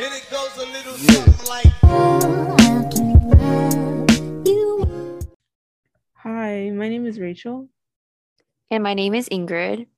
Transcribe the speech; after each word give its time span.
And 0.00 0.14
it 0.14 0.30
goes 0.30 0.56
a 0.56 0.66
little 0.66 0.92
something 0.92 1.46
like. 1.48 1.66
Hi, 6.12 6.70
my 6.70 6.88
name 6.88 7.04
is 7.04 7.18
Rachel, 7.18 7.68
And 8.70 8.84
my 8.84 8.94
name 8.94 9.12
is 9.12 9.28
Ingrid, 9.28 9.88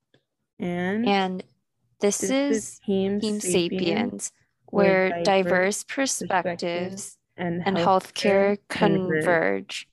and 0.57 1.07
and 1.07 1.43
this, 1.99 2.17
this 2.17 2.31
is 2.31 2.57
is 2.57 2.79
Heme 2.89 3.21
Team 3.21 3.39
Sapiens, 3.39 3.43
Sapiens, 3.51 4.31
where 4.65 5.09
where 5.11 5.23
diverse 5.23 5.83
diverse 5.83 5.83
perspectives 5.83 7.19
and, 7.37 7.61
and 7.63 7.77
healthcare 7.77 8.57
converge. 8.69 9.23
converge. 9.23 9.87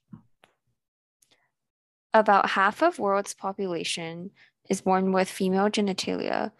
About 2.15 2.49
half 2.49 2.83
of 2.83 2.99
world's 2.99 3.35
population 3.35 4.31
is 4.71 4.81
born 4.81 5.13
with 5.13 5.29
female 5.29 5.69
genitalia, 5.69 6.53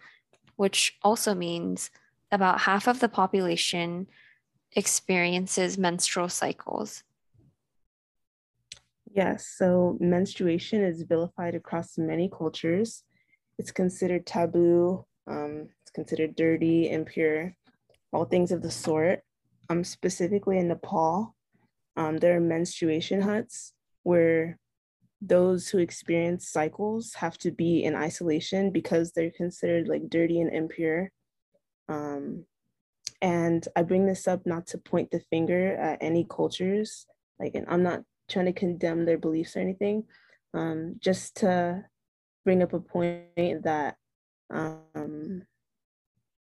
which 0.55 0.99
also 1.01 1.33
means 1.33 1.89
about 2.31 2.61
half 2.61 2.87
of 2.87 2.99
the 2.99 3.09
population 3.09 4.07
experiences 4.73 5.77
menstrual 5.77 6.29
cycles. 6.29 7.03
Yes, 9.11 9.47
so 9.57 9.97
menstruation 9.99 10.83
is 10.83 11.01
vilified 11.01 11.55
across 11.55 11.97
many 11.97 12.29
cultures. 12.29 13.03
It's 13.57 13.71
considered 13.71 14.25
taboo, 14.25 15.05
um, 15.27 15.69
it's 15.81 15.91
considered 15.91 16.35
dirty, 16.35 16.91
impure, 16.91 17.55
all 18.13 18.25
things 18.25 18.51
of 18.51 18.61
the 18.61 18.71
sort. 18.71 19.21
Um, 19.71 19.83
specifically 19.83 20.59
in 20.59 20.67
Nepal, 20.67 21.35
um, 21.95 22.17
there 22.17 22.37
are 22.37 22.39
menstruation 22.39 23.21
huts 23.21 23.73
where 24.03 24.57
those 25.21 25.67
who 25.67 25.79
experience 25.79 26.49
cycles 26.49 27.13
have 27.15 27.37
to 27.39 27.51
be 27.51 27.83
in 27.83 27.95
isolation 27.95 28.71
because 28.71 29.11
they're 29.11 29.31
considered 29.31 29.87
like 29.87 30.09
dirty 30.09 30.39
and 30.39 30.53
impure. 30.53 31.11
Um, 31.89 32.45
and 33.21 33.67
I 33.75 33.81
bring 33.81 34.05
this 34.05 34.27
up 34.27 34.45
not 34.45 34.67
to 34.67 34.77
point 34.77 35.11
the 35.11 35.19
finger 35.19 35.75
at 35.75 35.97
any 36.01 36.25
cultures, 36.29 37.05
like, 37.39 37.55
and 37.55 37.65
I'm 37.67 37.83
not 37.83 38.03
trying 38.29 38.45
to 38.45 38.53
condemn 38.53 39.05
their 39.05 39.17
beliefs 39.17 39.57
or 39.57 39.59
anything, 39.59 40.05
um, 40.53 40.95
just 40.99 41.35
to 41.37 41.83
bring 42.45 42.63
up 42.63 42.73
a 42.73 42.79
point 42.79 43.25
that 43.35 43.95
um, 44.49 45.43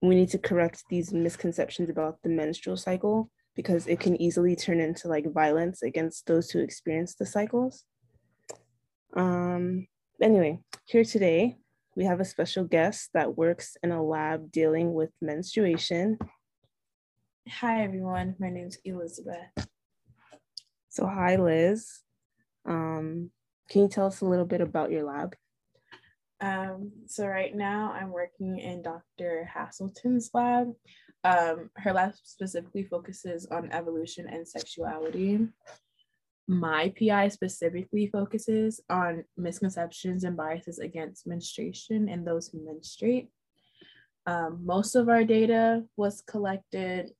we 0.02 0.14
need 0.14 0.30
to 0.30 0.38
correct 0.38 0.82
these 0.90 1.12
misconceptions 1.12 1.88
about 1.88 2.18
the 2.22 2.28
menstrual 2.28 2.76
cycle 2.76 3.30
because 3.54 3.86
it 3.86 4.00
can 4.00 4.20
easily 4.20 4.56
turn 4.56 4.80
into 4.80 5.08
like 5.08 5.32
violence 5.32 5.82
against 5.82 6.26
those 6.26 6.50
who 6.50 6.58
experience 6.58 7.14
the 7.14 7.24
cycles. 7.24 7.84
Um, 9.14 9.86
anyway, 10.20 10.60
here 10.84 11.04
today 11.04 11.56
we 11.96 12.04
have 12.04 12.20
a 12.20 12.24
special 12.24 12.62
guest 12.62 13.08
that 13.14 13.38
works 13.38 13.76
in 13.82 13.90
a 13.90 14.04
lab 14.04 14.52
dealing 14.52 14.92
with 14.92 15.10
menstruation. 15.22 16.18
Hi 17.48 17.82
everyone, 17.82 18.36
my 18.38 18.50
name's 18.50 18.76
Elizabeth. 18.84 19.66
So, 20.90 21.06
hi, 21.06 21.36
Liz. 21.36 22.00
Um, 22.66 23.30
can 23.70 23.82
you 23.82 23.88
tell 23.88 24.06
us 24.06 24.20
a 24.20 24.26
little 24.26 24.44
bit 24.44 24.60
about 24.60 24.90
your 24.90 25.04
lab? 25.04 25.34
Um, 26.40 26.92
so 27.06 27.26
right 27.26 27.54
now 27.54 27.92
I'm 27.92 28.10
working 28.10 28.58
in 28.58 28.82
Dr. 28.82 29.50
Haselton's 29.54 30.30
lab. 30.34 30.72
Um, 31.24 31.70
her 31.76 31.94
lab 31.94 32.12
specifically 32.22 32.84
focuses 32.84 33.46
on 33.46 33.72
evolution 33.72 34.28
and 34.28 34.46
sexuality. 34.46 35.48
My 36.48 36.92
PI 36.98 37.28
specifically 37.28 38.06
focuses 38.06 38.80
on 38.88 39.24
misconceptions 39.36 40.24
and 40.24 40.36
biases 40.36 40.78
against 40.78 41.26
menstruation 41.26 42.08
and 42.08 42.26
those 42.26 42.48
who 42.48 42.64
menstruate. 42.64 43.28
Um, 44.26 44.60
most 44.64 44.94
of 44.94 45.08
our 45.08 45.24
data 45.24 45.84
was 45.96 46.22
collected 46.22 47.10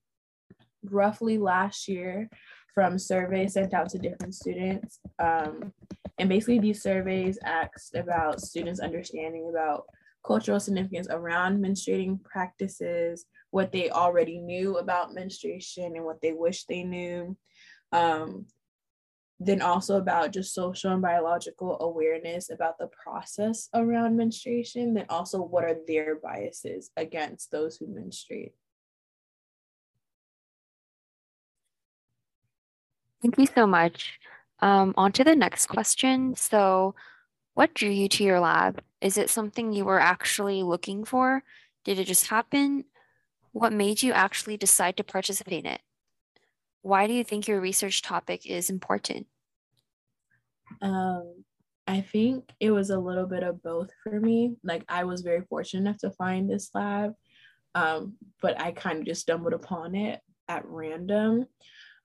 roughly 0.85 1.39
last 1.39 1.89
year 1.89 2.29
from 2.75 2.99
surveys 2.99 3.55
sent 3.55 3.75
out 3.75 3.89
to 3.89 3.99
different 3.99 4.35
students. 4.35 5.01
Um, 5.19 5.73
and 6.19 6.29
basically, 6.29 6.59
these 6.59 6.83
surveys 6.83 7.39
asked 7.45 7.95
about 7.95 8.41
students' 8.41 8.81
understanding 8.81 9.49
about 9.51 9.87
cultural 10.25 10.61
significance 10.61 11.07
around 11.11 11.63
menstruating 11.63 12.23
practices, 12.23 13.27
what 13.51 13.73
they 13.73 13.91
already 13.91 14.39
knew 14.39 14.77
about 14.79 15.15
menstruation, 15.15 15.97
and 15.97 16.05
what 16.05 16.21
they 16.21 16.33
wish 16.33 16.65
they 16.65 16.83
knew. 16.83 17.37
Um, 17.93 18.47
then 19.39 19.61
also 19.61 19.99
about 19.99 20.33
just 20.33 20.55
social 20.55 20.93
and 20.93 21.03
biological 21.03 21.79
awareness 21.81 22.51
about 22.51 22.79
the 22.79 22.89
process 22.89 23.69
around 23.75 24.17
menstruation. 24.17 24.95
Then 24.95 25.07
also, 25.11 25.43
what 25.43 25.65
are 25.65 25.77
their 25.87 26.17
biases 26.17 26.91
against 26.97 27.51
those 27.51 27.77
who 27.77 27.87
menstruate? 27.87 28.53
Thank 33.21 33.39
you 33.39 33.47
so 33.47 33.67
much. 33.67 34.19
Um, 34.61 34.95
on 34.97 35.13
to 35.13 35.25
the 35.25 35.37
next 35.37 35.67
question. 35.67 36.35
So, 36.35 36.95
what 37.55 37.75
drew 37.75 37.91
you 37.91 38.09
to 38.09 38.25
your 38.25 38.41
lab? 38.41 38.83
Is 39.01 39.19
it 39.19 39.29
something 39.29 39.73
you 39.73 39.85
were 39.85 40.01
actually 40.01 40.63
looking 40.63 41.05
for? 41.05 41.43
Did 41.85 41.99
it 41.99 42.05
just 42.05 42.29
happen? 42.29 42.85
What 43.53 43.73
made 43.73 44.03
you 44.03 44.13
actually 44.13 44.57
decide 44.57 44.97
to 44.97 45.05
participate 45.05 45.65
in 45.65 45.73
it? 45.73 45.81
Why 46.87 47.09
do 47.09 47.15
you 47.15 47.25
think 47.25 47.49
your 47.49 47.61
research 47.61 48.01
topic 48.01 48.47
is 48.47 48.71
important? 48.71 49.27
Um, 50.81 51.43
I 51.89 52.01
think 52.01 52.45
it 52.61 52.71
was 52.71 52.91
a 52.91 52.99
little 53.01 53.27
bit 53.27 53.43
of 53.43 53.61
both 53.61 53.91
for 54.05 54.21
me. 54.21 54.55
Like 54.63 54.85
I 54.89 55.03
was 55.03 55.23
very 55.23 55.41
fortunate 55.49 55.81
enough 55.81 55.99
to 56.03 56.13
find 56.13 56.49
this 56.49 56.71
lab, 56.75 57.15
um, 57.75 58.15
but 58.41 58.61
I 58.61 58.71
kind 58.71 59.01
of 59.01 59.05
just 59.05 59.23
stumbled 59.23 59.53
upon 59.53 59.97
it 59.97 60.21
at 60.47 60.65
random. 60.65 61.47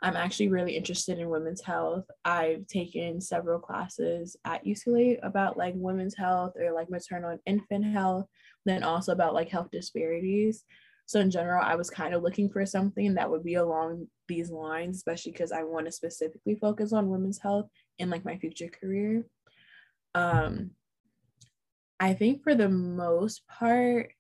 I'm 0.02 0.16
actually 0.16 0.48
really 0.48 0.76
interested 0.76 1.20
in 1.20 1.30
women's 1.30 1.62
health. 1.62 2.06
I've 2.26 2.66
taken 2.66 3.22
several 3.22 3.60
classes 3.60 4.36
at 4.46 4.66
UCLA 4.66 5.20
about 5.22 5.58
like 5.58 5.76
women's 5.78 6.18
health 6.18 6.54
or 6.60 6.74
like 6.74 6.90
maternal 6.90 7.30
and 7.30 7.40
infant 7.46 7.86
health, 7.86 8.26
then 8.66 8.82
also 8.82 9.12
about 9.12 9.36
like 9.36 9.50
health 9.50 9.70
disparities. 9.72 10.64
So 11.06 11.20
in 11.20 11.30
general, 11.30 11.64
I 11.64 11.76
was 11.76 11.92
kind 11.92 12.16
of 12.16 12.24
looking 12.24 12.50
for 12.50 12.66
something 12.66 13.14
that 13.14 13.30
would 13.30 13.44
be 13.44 13.56
along 13.56 14.08
these 14.32 14.50
lines, 14.50 14.96
especially 14.98 15.34
because 15.34 15.52
I 15.52 15.64
want 15.64 15.86
to 15.88 15.92
specifically 15.92 16.56
focus 16.56 16.94
on 16.94 17.10
women's 17.10 17.38
health 17.38 17.68
in 18.00 18.10
like 18.10 18.24
my 18.24 18.38
future 18.38 18.70
career. 18.70 19.26
Um, 20.16 20.72
I 22.00 22.14
think 22.14 22.44
for 22.44 22.56
the 22.56 22.70
most 22.70 23.46
part, 23.48 24.14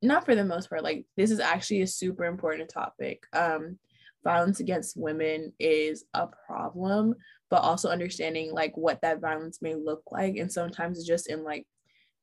not 0.00 0.24
for 0.24 0.34
the 0.34 0.44
most 0.44 0.70
part, 0.70 0.82
like 0.82 1.04
this 1.18 1.30
is 1.30 1.38
actually 1.38 1.82
a 1.82 1.86
super 1.86 2.24
important 2.24 2.70
topic. 2.70 3.24
Um, 3.34 3.78
violence 4.24 4.60
against 4.60 4.96
women 4.96 5.52
is 5.58 6.04
a 6.14 6.26
problem, 6.46 7.14
but 7.50 7.62
also 7.62 7.90
understanding 7.90 8.52
like 8.52 8.74
what 8.76 9.00
that 9.02 9.20
violence 9.20 9.60
may 9.60 9.74
look 9.74 10.02
like. 10.10 10.36
And 10.36 10.50
sometimes 10.50 11.06
just 11.06 11.28
in 11.28 11.44
like 11.44 11.66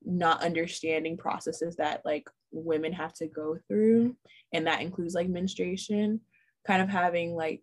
not 0.04 0.44
understanding 0.44 1.16
processes 1.16 1.75
that 1.75 2.02
like 2.06 2.28
women 2.52 2.94
have 2.94 3.14
to 3.14 3.28
go 3.28 3.58
through. 3.68 4.16
And 4.54 4.68
that 4.68 4.81
includes 4.81 5.14
like 5.14 5.30
menstruation, 5.30 6.22
kind 6.66 6.81
of 6.81 6.90
having 6.90 7.36
like 7.36 7.62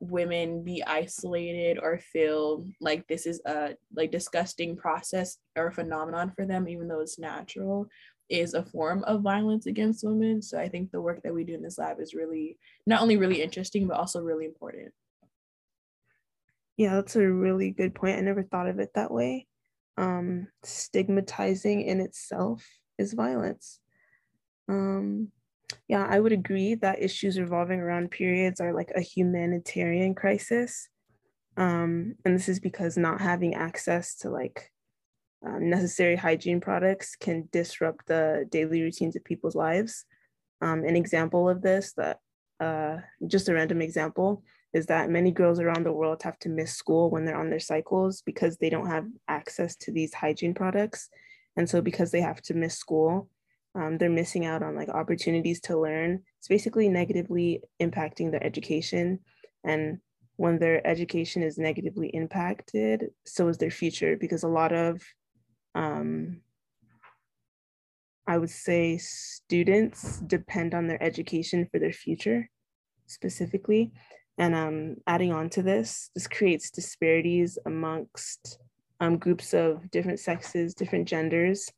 women 0.00 0.62
be 0.62 0.84
isolated 0.84 1.78
or 1.82 1.98
feel 1.98 2.66
like 2.80 3.06
this 3.06 3.26
is 3.26 3.40
a 3.46 3.74
like 3.94 4.10
disgusting 4.10 4.76
process 4.76 5.38
or 5.56 5.70
phenomenon 5.70 6.30
for 6.36 6.44
them 6.44 6.68
even 6.68 6.86
though 6.86 7.00
it's 7.00 7.18
natural 7.18 7.86
is 8.28 8.54
a 8.54 8.62
form 8.62 9.02
of 9.04 9.22
violence 9.22 9.66
against 9.66 10.04
women 10.04 10.42
so 10.42 10.58
i 10.58 10.68
think 10.68 10.90
the 10.90 11.00
work 11.00 11.22
that 11.22 11.32
we 11.32 11.44
do 11.44 11.54
in 11.54 11.62
this 11.62 11.78
lab 11.78 11.98
is 11.98 12.12
really 12.12 12.58
not 12.86 13.00
only 13.00 13.16
really 13.16 13.42
interesting 13.42 13.86
but 13.86 13.96
also 13.96 14.20
really 14.20 14.44
important 14.44 14.92
Yeah, 16.76 16.96
that's 16.96 17.16
a 17.16 17.26
really 17.26 17.70
good 17.70 17.94
point. 17.94 18.18
I 18.18 18.20
never 18.20 18.42
thought 18.42 18.68
of 18.68 18.78
it 18.78 18.90
that 18.94 19.10
way. 19.10 19.46
Um, 19.96 20.48
stigmatizing 20.62 21.82
in 21.82 22.00
itself 22.00 22.66
is 22.98 23.14
violence. 23.14 23.80
Um, 24.68 25.32
yeah, 25.88 26.06
I 26.08 26.20
would 26.20 26.32
agree 26.32 26.74
that 26.76 27.02
issues 27.02 27.38
revolving 27.38 27.80
around 27.80 28.10
periods 28.10 28.60
are 28.60 28.72
like 28.72 28.92
a 28.94 29.00
humanitarian 29.00 30.14
crisis. 30.14 30.88
Um, 31.56 32.14
and 32.24 32.34
this 32.34 32.48
is 32.48 32.60
because 32.60 32.96
not 32.96 33.20
having 33.20 33.54
access 33.54 34.16
to 34.18 34.30
like 34.30 34.70
um, 35.44 35.70
necessary 35.70 36.16
hygiene 36.16 36.60
products 36.60 37.16
can 37.16 37.48
disrupt 37.52 38.06
the 38.06 38.46
daily 38.50 38.82
routines 38.82 39.16
of 39.16 39.24
people's 39.24 39.54
lives. 39.54 40.04
Um, 40.60 40.84
an 40.84 40.96
example 40.96 41.48
of 41.48 41.62
this, 41.62 41.92
that 41.96 42.18
uh, 42.60 42.98
just 43.26 43.48
a 43.48 43.54
random 43.54 43.82
example, 43.82 44.42
is 44.72 44.86
that 44.86 45.10
many 45.10 45.30
girls 45.30 45.60
around 45.60 45.84
the 45.84 45.92
world 45.92 46.22
have 46.22 46.38
to 46.40 46.48
miss 46.48 46.72
school 46.72 47.10
when 47.10 47.24
they're 47.24 47.38
on 47.38 47.50
their 47.50 47.60
cycles 47.60 48.22
because 48.22 48.56
they 48.56 48.70
don't 48.70 48.88
have 48.88 49.06
access 49.28 49.76
to 49.76 49.92
these 49.92 50.12
hygiene 50.12 50.54
products. 50.54 51.08
And 51.56 51.68
so, 51.68 51.80
because 51.80 52.10
they 52.10 52.20
have 52.20 52.42
to 52.42 52.54
miss 52.54 52.76
school, 52.76 53.28
um, 53.76 53.98
they're 53.98 54.08
missing 54.08 54.46
out 54.46 54.62
on 54.62 54.74
like 54.74 54.88
opportunities 54.88 55.60
to 55.62 55.78
learn. 55.78 56.22
It's 56.38 56.48
basically 56.48 56.88
negatively 56.88 57.62
impacting 57.80 58.30
their 58.30 58.42
education. 58.42 59.20
And 59.64 59.98
when 60.36 60.58
their 60.58 60.86
education 60.86 61.42
is 61.42 61.58
negatively 61.58 62.08
impacted, 62.08 63.10
so 63.24 63.48
is 63.48 63.58
their 63.58 63.70
future 63.70 64.16
because 64.16 64.42
a 64.42 64.48
lot 64.48 64.72
of 64.72 65.02
um, 65.74 66.40
I 68.26 68.38
would 68.38 68.50
say 68.50 68.98
students 68.98 70.18
depend 70.20 70.74
on 70.74 70.88
their 70.88 71.02
education 71.02 71.68
for 71.70 71.78
their 71.78 71.92
future 71.92 72.48
specifically. 73.06 73.92
And 74.38 74.54
um, 74.54 74.96
adding 75.06 75.32
on 75.32 75.48
to 75.50 75.62
this, 75.62 76.10
this 76.14 76.26
creates 76.26 76.70
disparities 76.70 77.58
amongst 77.66 78.58
um, 79.00 79.16
groups 79.18 79.54
of 79.54 79.90
different 79.90 80.18
sexes, 80.18 80.74
different 80.74 81.06
genders, 81.06 81.70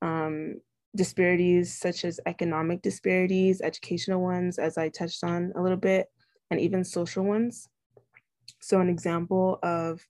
um, 0.00 0.60
disparities 0.94 1.78
such 1.78 2.04
as 2.04 2.20
economic 2.26 2.82
disparities, 2.82 3.60
educational 3.60 4.22
ones, 4.22 4.58
as 4.58 4.76
I 4.76 4.88
touched 4.88 5.24
on 5.24 5.52
a 5.56 5.62
little 5.62 5.78
bit, 5.78 6.08
and 6.50 6.60
even 6.60 6.84
social 6.84 7.24
ones. 7.24 7.68
So, 8.60 8.80
an 8.80 8.88
example 8.88 9.58
of 9.62 10.00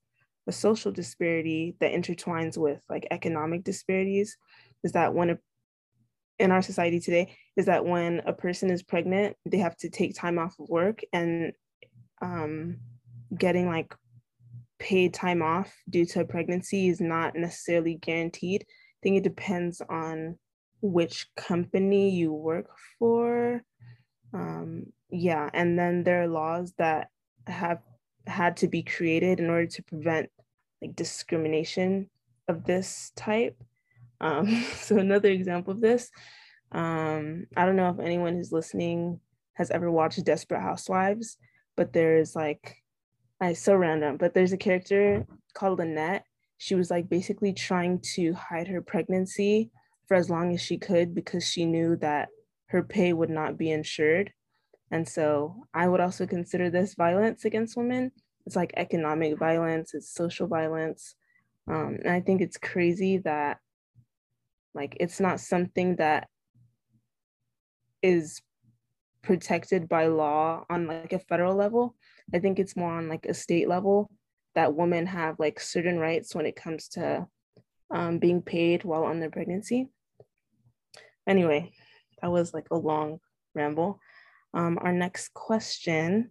a 0.46 0.52
social 0.52 0.90
disparity 0.90 1.76
that 1.80 1.92
intertwines 1.92 2.58
with 2.58 2.80
like 2.90 3.06
economic 3.10 3.62
disparities 3.64 4.36
is 4.82 4.92
that 4.92 5.14
when 5.14 5.30
a, 5.30 5.38
in 6.38 6.50
our 6.50 6.62
society 6.62 6.98
today 6.98 7.36
is 7.56 7.66
that 7.66 7.84
when 7.84 8.20
a 8.26 8.32
person 8.32 8.70
is 8.70 8.82
pregnant, 8.82 9.36
they 9.46 9.58
have 9.58 9.76
to 9.78 9.88
take 9.88 10.16
time 10.16 10.38
off 10.38 10.58
of 10.58 10.68
work 10.68 11.00
and 11.12 11.52
um, 12.20 12.78
getting 13.36 13.68
like 13.68 13.94
paid 14.78 15.14
time 15.14 15.42
off 15.42 15.72
due 15.88 16.04
to 16.04 16.24
pregnancy 16.24 16.88
is 16.88 17.00
not 17.00 17.36
necessarily 17.36 17.94
guaranteed. 17.94 18.64
I 18.68 18.98
think 19.02 19.16
it 19.16 19.24
depends 19.24 19.80
on 19.88 20.38
which 20.82 21.28
company 21.36 22.10
you 22.10 22.32
work 22.32 22.66
for. 22.98 23.62
Um, 24.34 24.86
yeah, 25.10 25.48
and 25.54 25.78
then 25.78 26.02
there 26.02 26.22
are 26.22 26.28
laws 26.28 26.74
that 26.78 27.08
have 27.46 27.78
had 28.26 28.56
to 28.58 28.68
be 28.68 28.82
created 28.82 29.40
in 29.40 29.48
order 29.48 29.66
to 29.66 29.82
prevent 29.82 30.30
like 30.80 30.96
discrimination 30.96 32.10
of 32.48 32.64
this 32.64 33.12
type. 33.16 33.56
Um, 34.20 34.64
so 34.74 34.98
another 34.98 35.30
example 35.30 35.72
of 35.72 35.80
this, 35.80 36.10
um, 36.72 37.46
I 37.56 37.64
don't 37.64 37.76
know 37.76 37.90
if 37.90 38.00
anyone 38.00 38.34
who's 38.34 38.52
listening 38.52 39.20
has 39.54 39.70
ever 39.70 39.90
watched 39.90 40.24
Desperate 40.24 40.62
Housewives, 40.62 41.36
but 41.76 41.92
there's 41.92 42.34
like, 42.34 42.76
I 43.40 43.52
so 43.52 43.74
random, 43.74 44.16
but 44.16 44.34
there's 44.34 44.52
a 44.52 44.58
character 44.58 45.26
called 45.54 45.78
Lynette. 45.78 46.24
She 46.58 46.74
was 46.74 46.90
like 46.90 47.08
basically 47.08 47.52
trying 47.52 48.00
to 48.14 48.32
hide 48.32 48.68
her 48.68 48.80
pregnancy 48.80 49.70
for 50.12 50.16
as 50.16 50.28
long 50.28 50.52
as 50.52 50.60
she 50.60 50.76
could 50.76 51.14
because 51.14 51.42
she 51.42 51.64
knew 51.64 51.96
that 51.96 52.28
her 52.66 52.82
pay 52.82 53.14
would 53.14 53.30
not 53.30 53.56
be 53.56 53.70
insured. 53.70 54.30
And 54.90 55.08
so 55.08 55.64
I 55.72 55.88
would 55.88 56.00
also 56.00 56.26
consider 56.26 56.68
this 56.68 56.92
violence 56.92 57.46
against 57.46 57.78
women. 57.78 58.12
It's 58.44 58.54
like 58.54 58.74
economic 58.76 59.38
violence, 59.38 59.94
it's 59.94 60.14
social 60.14 60.48
violence. 60.48 61.14
Um, 61.66 61.96
and 62.04 62.10
I 62.10 62.20
think 62.20 62.42
it's 62.42 62.58
crazy 62.58 63.22
that 63.24 63.56
like 64.74 64.98
it's 65.00 65.18
not 65.18 65.40
something 65.40 65.96
that 65.96 66.28
is 68.02 68.42
protected 69.22 69.88
by 69.88 70.08
law 70.08 70.66
on 70.68 70.88
like 70.88 71.14
a 71.14 71.20
federal 71.20 71.54
level. 71.54 71.94
I 72.34 72.38
think 72.38 72.58
it's 72.58 72.76
more 72.76 72.92
on 72.92 73.08
like 73.08 73.24
a 73.24 73.32
state 73.32 73.66
level 73.66 74.10
that 74.56 74.74
women 74.74 75.06
have 75.06 75.38
like 75.38 75.58
certain 75.58 75.98
rights 75.98 76.34
when 76.34 76.44
it 76.44 76.54
comes 76.54 76.88
to 76.88 77.26
um, 77.90 78.18
being 78.18 78.42
paid 78.42 78.84
while 78.84 79.04
on 79.04 79.18
their 79.18 79.30
pregnancy. 79.30 79.88
Anyway, 81.26 81.72
that 82.20 82.30
was 82.30 82.52
like 82.52 82.66
a 82.70 82.76
long 82.76 83.18
ramble. 83.54 84.00
Um, 84.54 84.78
our 84.82 84.92
next 84.92 85.32
question 85.34 86.30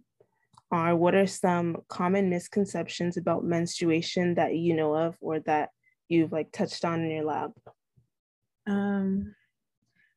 are 0.70 0.96
what 0.96 1.14
are 1.14 1.26
some 1.26 1.76
common 1.88 2.30
misconceptions 2.30 3.16
about 3.16 3.44
menstruation 3.44 4.34
that 4.34 4.54
you 4.54 4.74
know 4.74 4.94
of 4.94 5.16
or 5.20 5.40
that 5.40 5.70
you've 6.08 6.32
like 6.32 6.50
touched 6.52 6.84
on 6.84 7.02
in 7.02 7.10
your 7.10 7.24
lab? 7.24 7.52
Um, 8.66 9.34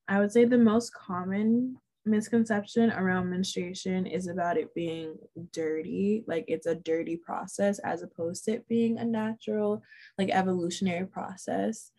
I 0.08 0.20
would 0.20 0.32
say 0.32 0.46
the 0.46 0.58
most 0.58 0.94
common 0.94 1.78
misconception 2.06 2.92
around 2.92 3.30
menstruation 3.30 4.06
is 4.06 4.28
about 4.28 4.58
it 4.58 4.74
being 4.76 5.18
dirty 5.52 6.24
like 6.28 6.46
it's 6.48 6.68
a 6.68 6.76
dirty 6.76 7.18
process 7.18 7.80
as 7.80 8.04
opposed 8.04 8.46
to 8.46 8.54
it 8.54 8.68
being 8.68 9.00
a 9.00 9.04
natural 9.04 9.82
like 10.20 10.30
evolutionary 10.30 11.08
process 11.08 11.92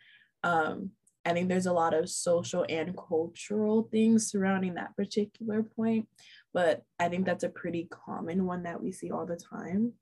um 0.44 0.92
i 1.26 1.32
think 1.32 1.48
there's 1.48 1.66
a 1.66 1.72
lot 1.72 1.94
of 1.94 2.08
social 2.08 2.64
and 2.68 2.96
cultural 2.96 3.88
things 3.90 4.30
surrounding 4.30 4.74
that 4.74 4.96
particular 4.96 5.62
point 5.62 6.08
but 6.54 6.82
i 6.98 7.08
think 7.08 7.26
that's 7.26 7.44
a 7.44 7.48
pretty 7.48 7.88
common 7.90 8.44
one 8.44 8.62
that 8.62 8.82
we 8.82 8.92
see 8.92 9.10
all 9.10 9.26
the 9.26 9.36
time 9.36 9.92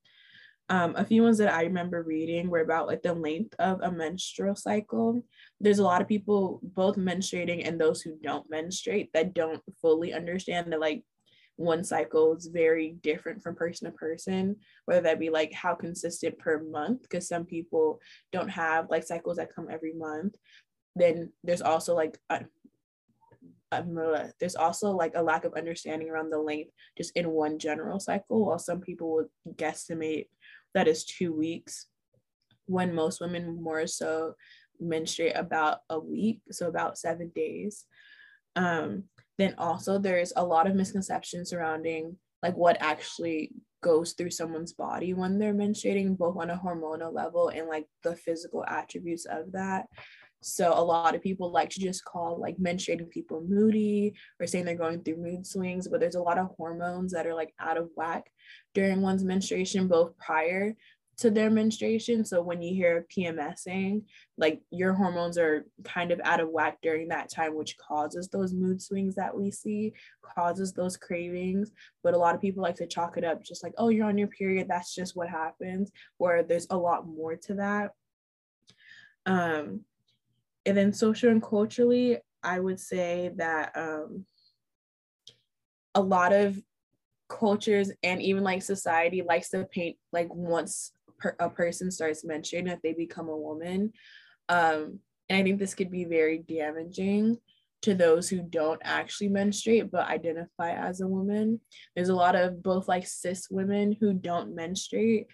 um, 0.70 0.94
a 0.96 1.04
few 1.04 1.22
ones 1.22 1.36
that 1.38 1.52
I 1.52 1.64
remember 1.64 2.02
reading 2.02 2.48
were 2.48 2.60
about 2.60 2.86
like 2.86 3.02
the 3.02 3.12
length 3.12 3.54
of 3.58 3.82
a 3.82 3.92
menstrual 3.92 4.56
cycle. 4.56 5.22
There's 5.60 5.78
a 5.78 5.84
lot 5.84 6.00
of 6.00 6.08
people, 6.08 6.60
both 6.62 6.96
menstruating 6.96 7.66
and 7.68 7.78
those 7.78 8.00
who 8.00 8.16
don't 8.22 8.48
menstruate, 8.48 9.12
that 9.12 9.34
don't 9.34 9.60
fully 9.82 10.14
understand 10.14 10.72
that 10.72 10.80
like 10.80 11.04
one 11.56 11.84
cycle 11.84 12.34
is 12.34 12.46
very 12.46 12.96
different 13.02 13.42
from 13.42 13.54
person 13.54 13.90
to 13.90 13.96
person, 13.96 14.56
whether 14.86 15.02
that 15.02 15.20
be 15.20 15.30
like 15.30 15.52
how 15.52 15.74
consistent 15.74 16.38
per 16.38 16.62
month, 16.62 17.02
because 17.02 17.28
some 17.28 17.44
people 17.44 18.00
don't 18.32 18.48
have 18.48 18.90
like 18.90 19.04
cycles 19.04 19.36
that 19.36 19.54
come 19.54 19.68
every 19.70 19.92
month. 19.92 20.34
Then 20.96 21.32
there's 21.42 21.62
also 21.62 21.94
like 21.94 22.18
a, 22.30 22.44
a, 23.72 24.30
there's 24.38 24.56
also 24.56 24.90
like 24.90 25.12
a 25.14 25.22
lack 25.22 25.44
of 25.44 25.54
understanding 25.54 26.10
around 26.10 26.30
the 26.30 26.38
length 26.38 26.70
just 26.96 27.16
in 27.16 27.30
one 27.30 27.58
general 27.58 28.00
cycle, 28.00 28.46
while 28.46 28.58
some 28.58 28.80
people 28.80 29.14
would 29.14 29.56
guesstimate 29.56 30.28
that 30.74 30.88
is 30.88 31.04
two 31.04 31.32
weeks 31.32 31.86
when 32.66 32.94
most 32.94 33.20
women 33.20 33.62
more 33.62 33.86
so 33.86 34.34
menstruate 34.80 35.36
about 35.36 35.78
a 35.88 35.98
week 35.98 36.40
so 36.50 36.68
about 36.68 36.98
seven 36.98 37.30
days. 37.34 37.84
Um, 38.56 39.04
then 39.38 39.54
also 39.58 39.98
there's 39.98 40.32
a 40.36 40.44
lot 40.44 40.66
of 40.66 40.76
misconceptions 40.76 41.50
surrounding 41.50 42.16
like 42.42 42.56
what 42.56 42.76
actually 42.80 43.52
goes 43.82 44.12
through 44.12 44.30
someone's 44.30 44.72
body 44.72 45.12
when 45.12 45.38
they're 45.38 45.54
menstruating 45.54 46.16
both 46.16 46.36
on 46.36 46.50
a 46.50 46.56
hormonal 46.56 47.12
level 47.12 47.48
and 47.48 47.68
like 47.68 47.86
the 48.02 48.16
physical 48.16 48.64
attributes 48.66 49.26
of 49.26 49.52
that 49.52 49.86
so 50.44 50.74
a 50.74 50.84
lot 50.84 51.14
of 51.14 51.22
people 51.22 51.50
like 51.50 51.70
to 51.70 51.80
just 51.80 52.04
call 52.04 52.38
like 52.38 52.58
menstruating 52.58 53.08
people 53.08 53.42
moody 53.48 54.12
or 54.38 54.46
saying 54.46 54.66
they're 54.66 54.74
going 54.74 55.02
through 55.02 55.16
mood 55.16 55.46
swings, 55.46 55.88
but 55.88 56.00
there's 56.00 56.16
a 56.16 56.22
lot 56.22 56.36
of 56.36 56.50
hormones 56.58 57.12
that 57.12 57.26
are 57.26 57.34
like 57.34 57.54
out 57.58 57.78
of 57.78 57.88
whack 57.96 58.30
during 58.74 59.00
one's 59.00 59.24
menstruation, 59.24 59.88
both 59.88 60.14
prior 60.18 60.76
to 61.16 61.30
their 61.30 61.48
menstruation. 61.48 62.26
So 62.26 62.42
when 62.42 62.60
you 62.60 62.74
hear 62.74 63.06
PMSing, 63.16 64.02
like 64.36 64.60
your 64.70 64.92
hormones 64.92 65.38
are 65.38 65.64
kind 65.82 66.10
of 66.10 66.20
out 66.24 66.40
of 66.40 66.50
whack 66.50 66.76
during 66.82 67.08
that 67.08 67.30
time, 67.30 67.56
which 67.56 67.78
causes 67.78 68.28
those 68.28 68.52
mood 68.52 68.82
swings 68.82 69.14
that 69.14 69.34
we 69.34 69.50
see, 69.50 69.94
causes 70.22 70.74
those 70.74 70.98
cravings. 70.98 71.70
But 72.02 72.12
a 72.12 72.18
lot 72.18 72.34
of 72.34 72.42
people 72.42 72.62
like 72.62 72.76
to 72.76 72.86
chalk 72.86 73.16
it 73.16 73.24
up 73.24 73.42
just 73.42 73.62
like, 73.62 73.72
oh, 73.78 73.88
you're 73.88 74.08
on 74.08 74.18
your 74.18 74.28
period. 74.28 74.68
That's 74.68 74.94
just 74.94 75.16
what 75.16 75.30
happens. 75.30 75.90
Where 76.18 76.42
there's 76.42 76.66
a 76.68 76.76
lot 76.76 77.06
more 77.06 77.36
to 77.36 77.54
that. 77.54 77.92
Um, 79.24 79.86
and 80.66 80.76
then 80.76 80.92
social 80.92 81.30
and 81.30 81.42
culturally, 81.42 82.18
I 82.42 82.60
would 82.60 82.80
say 82.80 83.30
that 83.36 83.72
um, 83.76 84.24
a 85.94 86.00
lot 86.00 86.32
of 86.32 86.58
cultures 87.28 87.90
and 88.02 88.20
even 88.20 88.42
like 88.42 88.62
society 88.62 89.22
likes 89.22 89.50
to 89.50 89.64
paint 89.64 89.96
like 90.12 90.32
once 90.32 90.92
per- 91.18 91.36
a 91.38 91.48
person 91.48 91.90
starts 91.90 92.24
mentioning 92.24 92.66
that 92.66 92.80
they 92.82 92.92
become 92.92 93.28
a 93.28 93.36
woman. 93.36 93.92
Um, 94.48 95.00
and 95.28 95.38
I 95.38 95.42
think 95.42 95.58
this 95.58 95.74
could 95.74 95.90
be 95.90 96.04
very 96.04 96.38
damaging 96.38 97.38
to 97.82 97.94
those 97.94 98.28
who 98.28 98.40
don't 98.40 98.80
actually 98.82 99.28
menstruate 99.28 99.90
but 99.90 100.08
identify 100.08 100.72
as 100.72 101.00
a 101.00 101.06
woman. 101.06 101.60
There's 101.94 102.08
a 102.08 102.14
lot 102.14 102.34
of 102.34 102.62
both 102.62 102.88
like 102.88 103.06
cis 103.06 103.48
women 103.50 103.96
who 104.00 104.14
don't 104.14 104.54
menstruate, 104.54 105.26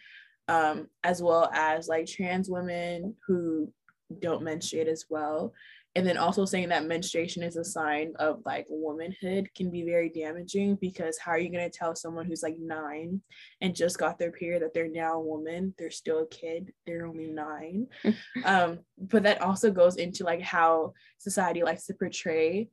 um, 0.48 0.88
as 1.04 1.22
well 1.22 1.48
as 1.52 1.88
like 1.88 2.06
trans 2.06 2.50
women 2.50 3.14
who 3.26 3.72
don't 4.18 4.42
menstruate 4.42 4.88
as 4.88 5.06
well. 5.08 5.52
And 5.96 6.06
then 6.06 6.16
also 6.16 6.44
saying 6.44 6.68
that 6.68 6.86
menstruation 6.86 7.42
is 7.42 7.56
a 7.56 7.64
sign 7.64 8.12
of 8.20 8.42
like 8.44 8.66
womanhood 8.68 9.48
can 9.56 9.70
be 9.70 9.82
very 9.82 10.08
damaging 10.08 10.76
because 10.76 11.18
how 11.18 11.32
are 11.32 11.38
you 11.38 11.50
going 11.50 11.68
to 11.68 11.78
tell 11.78 11.96
someone 11.96 12.26
who's 12.26 12.44
like 12.44 12.56
nine 12.60 13.20
and 13.60 13.74
just 13.74 13.98
got 13.98 14.16
their 14.16 14.30
period 14.30 14.62
that 14.62 14.72
they're 14.72 14.88
now 14.88 15.14
a 15.14 15.20
woman 15.20 15.74
they're 15.78 15.90
still 15.90 16.20
a 16.20 16.28
kid 16.28 16.72
they're 16.86 17.06
only 17.06 17.26
nine? 17.26 17.86
Um, 18.44 18.80
but 18.96 19.24
that 19.24 19.42
also 19.42 19.70
goes 19.70 19.96
into 19.96 20.24
like 20.24 20.40
how 20.40 20.92
society 21.18 21.62
likes 21.62 21.86
to 21.86 21.94
portray 21.94 22.68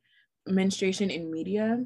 menstruation 0.46 1.10
in 1.10 1.32
media 1.32 1.84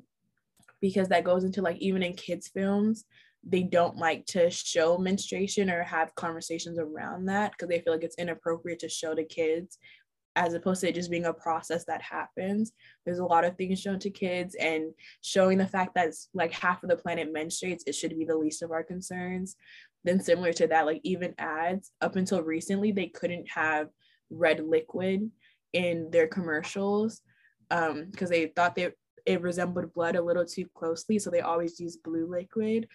because 0.81 1.07
that 1.07 1.23
goes 1.23 1.43
into 1.43 1.61
like 1.61 1.77
even 1.77 2.03
in 2.03 2.13
kids 2.13 2.49
films 2.49 3.05
they 3.43 3.63
don't 3.63 3.97
like 3.97 4.25
to 4.27 4.49
show 4.49 4.97
menstruation 4.97 5.69
or 5.69 5.83
have 5.83 6.15
conversations 6.15 6.77
around 6.77 7.25
that 7.25 7.51
because 7.51 7.69
they 7.69 7.79
feel 7.79 7.93
like 7.93 8.03
it's 8.03 8.17
inappropriate 8.19 8.79
to 8.79 8.89
show 8.89 9.15
to 9.15 9.23
kids 9.23 9.77
as 10.35 10.53
opposed 10.53 10.81
to 10.81 10.87
it 10.87 10.95
just 10.95 11.11
being 11.11 11.25
a 11.25 11.33
process 11.33 11.83
that 11.85 12.01
happens. 12.01 12.71
There's 13.05 13.19
a 13.19 13.25
lot 13.25 13.43
of 13.43 13.57
things 13.57 13.81
shown 13.81 13.99
to 13.99 14.09
kids, 14.09 14.55
and 14.55 14.93
showing 15.21 15.57
the 15.57 15.67
fact 15.67 15.95
that 15.95 16.13
like 16.33 16.53
half 16.53 16.83
of 16.83 16.89
the 16.89 16.95
planet 16.95 17.33
menstruates, 17.33 17.81
it 17.85 17.95
should 17.95 18.17
be 18.17 18.23
the 18.23 18.37
least 18.37 18.61
of 18.61 18.71
our 18.71 18.83
concerns. 18.83 19.57
Then, 20.05 20.21
similar 20.21 20.53
to 20.53 20.67
that, 20.67 20.85
like 20.85 21.01
even 21.03 21.35
ads 21.37 21.91
up 21.99 22.15
until 22.15 22.41
recently, 22.41 22.91
they 22.91 23.07
couldn't 23.07 23.49
have 23.49 23.89
red 24.29 24.61
liquid 24.61 25.29
in 25.73 26.09
their 26.11 26.27
commercials 26.27 27.21
um 27.69 28.07
because 28.11 28.29
they 28.29 28.47
thought 28.47 28.75
they 28.75 28.89
it 29.25 29.41
resembled 29.41 29.93
blood 29.93 30.15
a 30.15 30.21
little 30.21 30.45
too 30.45 30.65
closely 30.73 31.19
so 31.19 31.29
they 31.29 31.41
always 31.41 31.79
use 31.79 31.97
blue 31.97 32.27
liquid 32.29 32.87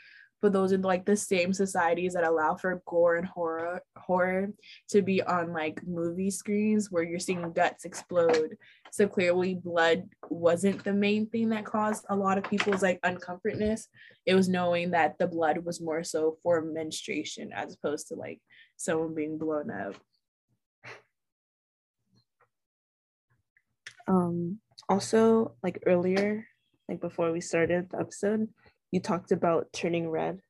but 0.42 0.52
those 0.52 0.72
are 0.72 0.78
like 0.78 1.04
the 1.04 1.16
same 1.16 1.52
societies 1.52 2.14
that 2.14 2.24
allow 2.26 2.54
for 2.54 2.82
gore 2.86 3.16
and 3.16 3.26
horror 3.26 3.80
horror 3.96 4.52
to 4.88 5.02
be 5.02 5.22
on 5.22 5.52
like 5.52 5.80
movie 5.86 6.30
screens 6.30 6.90
where 6.90 7.02
you're 7.02 7.18
seeing 7.18 7.52
guts 7.52 7.84
explode. 7.84 8.56
So 8.92 9.08
clearly 9.08 9.54
blood 9.54 10.08
wasn't 10.28 10.84
the 10.84 10.92
main 10.92 11.28
thing 11.28 11.50
that 11.50 11.64
caused 11.64 12.04
a 12.08 12.16
lot 12.16 12.38
of 12.38 12.44
people's 12.44 12.82
like 12.82 13.00
uncomfortness. 13.02 13.88
It 14.26 14.34
was 14.34 14.48
knowing 14.48 14.90
that 14.90 15.18
the 15.18 15.26
blood 15.26 15.64
was 15.64 15.80
more 15.80 16.04
so 16.04 16.36
for 16.42 16.62
menstruation 16.62 17.52
as 17.52 17.74
opposed 17.74 18.08
to 18.08 18.14
like 18.14 18.40
someone 18.76 19.14
being 19.14 19.38
blown 19.38 19.70
up. 19.70 19.94
Um, 24.08 24.60
also, 24.88 25.56
like 25.62 25.82
earlier, 25.86 26.46
like 26.88 27.00
before 27.00 27.32
we 27.32 27.40
started 27.40 27.90
the 27.90 27.98
episode, 27.98 28.48
you 28.92 29.00
talked 29.00 29.32
about 29.32 29.72
Turning 29.72 30.08
Red, 30.08 30.40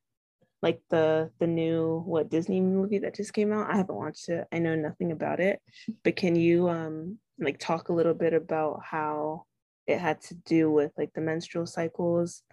like 0.61 0.81
the 0.89 1.31
the 1.39 1.47
new 1.47 2.01
what 2.05 2.29
Disney 2.29 2.61
movie 2.61 2.99
that 2.99 3.15
just 3.15 3.33
came 3.33 3.51
out. 3.51 3.69
I 3.69 3.77
haven't 3.77 3.95
watched 3.95 4.29
it. 4.29 4.47
I 4.51 4.59
know 4.59 4.75
nothing 4.75 5.11
about 5.11 5.39
it, 5.39 5.59
but 6.03 6.15
can 6.15 6.35
you 6.35 6.69
um 6.69 7.17
like 7.39 7.59
talk 7.59 7.89
a 7.89 7.93
little 7.93 8.13
bit 8.13 8.33
about 8.33 8.81
how 8.83 9.43
it 9.85 9.99
had 9.99 10.21
to 10.21 10.35
do 10.35 10.71
with 10.71 10.91
like 10.97 11.13
the 11.13 11.21
menstrual 11.21 11.65
cycles 11.65 12.43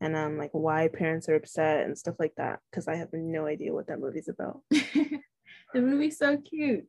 and 0.00 0.16
um 0.16 0.38
like 0.38 0.50
why 0.52 0.88
parents 0.88 1.28
are 1.28 1.36
upset 1.36 1.84
and 1.84 1.96
stuff 1.96 2.16
like 2.18 2.32
that 2.36 2.60
because 2.70 2.88
I 2.88 2.96
have 2.96 3.12
no 3.12 3.46
idea 3.46 3.72
what 3.72 3.86
that 3.88 4.00
movie's 4.00 4.28
about. 4.28 4.60
the 4.70 5.20
movie's 5.74 6.18
so 6.18 6.36
cute. 6.38 6.86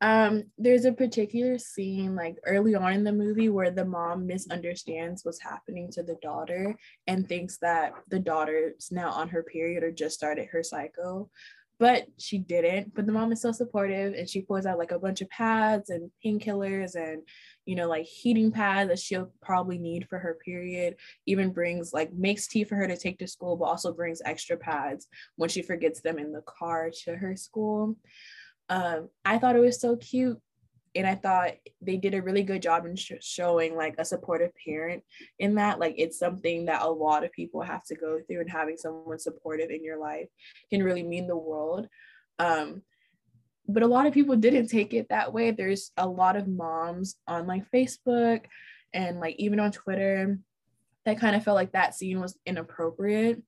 Um, 0.00 0.44
there's 0.58 0.84
a 0.84 0.92
particular 0.92 1.56
scene 1.58 2.14
like 2.14 2.36
early 2.44 2.74
on 2.74 2.92
in 2.92 3.04
the 3.04 3.12
movie 3.12 3.48
where 3.48 3.70
the 3.70 3.84
mom 3.84 4.26
misunderstands 4.26 5.24
what's 5.24 5.40
happening 5.40 5.90
to 5.92 6.02
the 6.02 6.16
daughter 6.20 6.76
and 7.06 7.26
thinks 7.26 7.58
that 7.58 7.94
the 8.08 8.18
daughter's 8.18 8.90
now 8.90 9.10
on 9.10 9.28
her 9.28 9.42
period 9.42 9.82
or 9.82 9.90
just 9.90 10.16
started 10.16 10.48
her 10.50 10.62
cycle. 10.62 11.30
But 11.78 12.06
she 12.18 12.38
didn't. 12.38 12.94
But 12.94 13.06
the 13.06 13.12
mom 13.12 13.32
is 13.32 13.40
so 13.40 13.50
supportive 13.50 14.14
and 14.14 14.28
she 14.28 14.42
pulls 14.42 14.66
out 14.66 14.78
like 14.78 14.92
a 14.92 14.98
bunch 14.98 15.22
of 15.22 15.30
pads 15.30 15.90
and 15.90 16.10
painkillers 16.24 16.94
and, 16.94 17.22
you 17.64 17.74
know, 17.74 17.88
like 17.88 18.04
heating 18.04 18.52
pads 18.52 18.90
that 18.90 18.98
she'll 18.98 19.32
probably 19.42 19.78
need 19.78 20.08
for 20.08 20.18
her 20.18 20.38
period. 20.44 20.96
Even 21.26 21.50
brings 21.50 21.92
like 21.92 22.12
makes 22.12 22.46
tea 22.46 22.62
for 22.62 22.76
her 22.76 22.86
to 22.86 22.96
take 22.96 23.18
to 23.18 23.26
school, 23.26 23.56
but 23.56 23.64
also 23.64 23.92
brings 23.92 24.22
extra 24.24 24.56
pads 24.56 25.08
when 25.36 25.48
she 25.48 25.62
forgets 25.62 26.00
them 26.00 26.18
in 26.18 26.30
the 26.30 26.42
car 26.42 26.90
to 27.04 27.16
her 27.16 27.34
school. 27.36 27.96
Um, 28.68 29.08
I 29.24 29.38
thought 29.38 29.56
it 29.56 29.60
was 29.60 29.80
so 29.80 29.96
cute. 29.96 30.40
And 30.96 31.08
I 31.08 31.16
thought 31.16 31.54
they 31.80 31.96
did 31.96 32.14
a 32.14 32.22
really 32.22 32.44
good 32.44 32.62
job 32.62 32.86
in 32.86 32.94
sh- 32.94 33.12
showing 33.20 33.74
like 33.74 33.96
a 33.98 34.04
supportive 34.04 34.52
parent 34.64 35.02
in 35.40 35.56
that. 35.56 35.80
Like 35.80 35.96
it's 35.98 36.20
something 36.20 36.66
that 36.66 36.82
a 36.82 36.88
lot 36.88 37.24
of 37.24 37.32
people 37.32 37.62
have 37.62 37.82
to 37.86 37.96
go 37.96 38.20
through, 38.20 38.42
and 38.42 38.50
having 38.50 38.76
someone 38.76 39.18
supportive 39.18 39.70
in 39.70 39.82
your 39.82 39.98
life 39.98 40.28
can 40.70 40.84
really 40.84 41.02
mean 41.02 41.26
the 41.26 41.36
world. 41.36 41.88
Um, 42.38 42.82
but 43.66 43.82
a 43.82 43.88
lot 43.88 44.06
of 44.06 44.14
people 44.14 44.36
didn't 44.36 44.68
take 44.68 44.94
it 44.94 45.08
that 45.08 45.32
way. 45.32 45.50
There's 45.50 45.90
a 45.96 46.06
lot 46.06 46.36
of 46.36 46.46
moms 46.46 47.16
on 47.26 47.48
like 47.48 47.68
Facebook 47.72 48.44
and 48.92 49.18
like 49.18 49.34
even 49.38 49.58
on 49.58 49.72
Twitter 49.72 50.38
that 51.06 51.18
kind 51.18 51.34
of 51.34 51.42
felt 51.42 51.56
like 51.56 51.72
that 51.72 51.96
scene 51.96 52.20
was 52.20 52.38
inappropriate. 52.46 53.42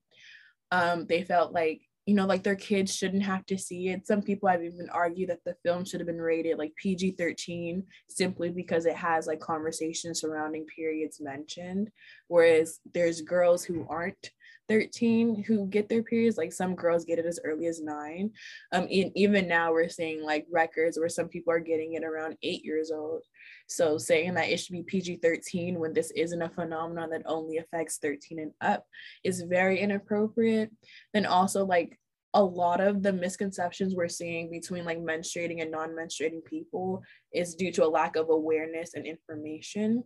Um, 0.73 1.07
they 1.07 1.23
felt 1.23 1.53
like 1.53 1.83
you 2.07 2.15
know, 2.15 2.25
like 2.25 2.45
their 2.45 2.57
kids 2.57 2.95
shouldn't 2.95 3.25
have 3.25 3.45
to 3.47 3.59
see 3.59 3.89
it. 3.89 4.07
Some 4.07 4.23
people 4.23 4.49
have 4.49 4.63
even 4.63 4.89
argued 4.91 5.29
that 5.31 5.43
the 5.45 5.57
film 5.65 5.85
should 5.85 5.99
have 5.99 6.07
been 6.07 6.21
rated 6.21 6.57
like 6.57 6.73
PG 6.77 7.17
13 7.19 7.83
simply 8.09 8.49
because 8.51 8.87
it 8.87 8.95
has 8.95 9.27
like 9.27 9.41
conversations 9.41 10.21
surrounding 10.21 10.67
periods 10.67 11.21
mentioned. 11.21 11.91
Whereas 12.29 12.79
there's 12.95 13.23
girls 13.23 13.65
who 13.65 13.87
aren't 13.91 14.31
13 14.69 15.45
who 15.45 15.67
get 15.67 15.89
their 15.89 16.03
periods 16.03 16.37
like 16.37 16.53
some 16.53 16.75
girls 16.75 17.05
get 17.05 17.21
it 17.21 17.27
as 17.27 17.39
early 17.45 17.67
as 17.67 17.81
nine 17.81 18.31
um 18.73 18.83
and 18.91 19.13
even 19.15 19.47
now 19.47 19.71
we're 19.71 19.89
seeing 19.89 20.25
like 20.25 20.45
records 20.51 20.99
where 20.99 21.09
some 21.09 21.29
people 21.29 21.53
are 21.53 21.61
getting 21.61 21.95
it 21.95 22.03
around 22.03 22.37
eight 22.43 22.65
years 22.65 22.91
old 22.91 23.23
so 23.67 23.99
saying 23.99 24.35
that 24.35 24.49
it 24.49 24.59
should 24.59 24.73
be 24.73 24.83
pg-13 24.83 25.77
when 25.77 25.93
this 25.93 26.11
isn't 26.13 26.43
a 26.43 26.49
phenomenon 26.49 27.11
that 27.11 27.23
only 27.27 27.59
affects 27.59 27.99
13 27.99 28.39
and 28.39 28.53
up 28.61 28.87
is 29.25 29.43
very 29.43 29.81
inappropriate. 29.81 30.71
Then 31.13 31.27
also 31.27 31.65
like 31.65 31.99
a 32.35 32.43
lot 32.43 32.81
of 32.81 33.03
the 33.03 33.13
misconceptions 33.13 33.95
we're 33.95 34.09
seeing 34.09 34.51
between 34.51 34.85
like 34.85 34.99
menstruating 34.99 35.63
and 35.63 35.71
non-menstruating 35.71 36.45
people 36.45 37.03
is 37.33 37.55
due 37.55 37.73
to 37.73 37.85
a 37.85 37.89
lack 37.89 38.17
of 38.17 38.29
awareness 38.29 38.95
and 38.95 39.07
information 39.07 40.05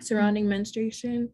surrounding 0.00 0.48
menstruation. 0.48 1.28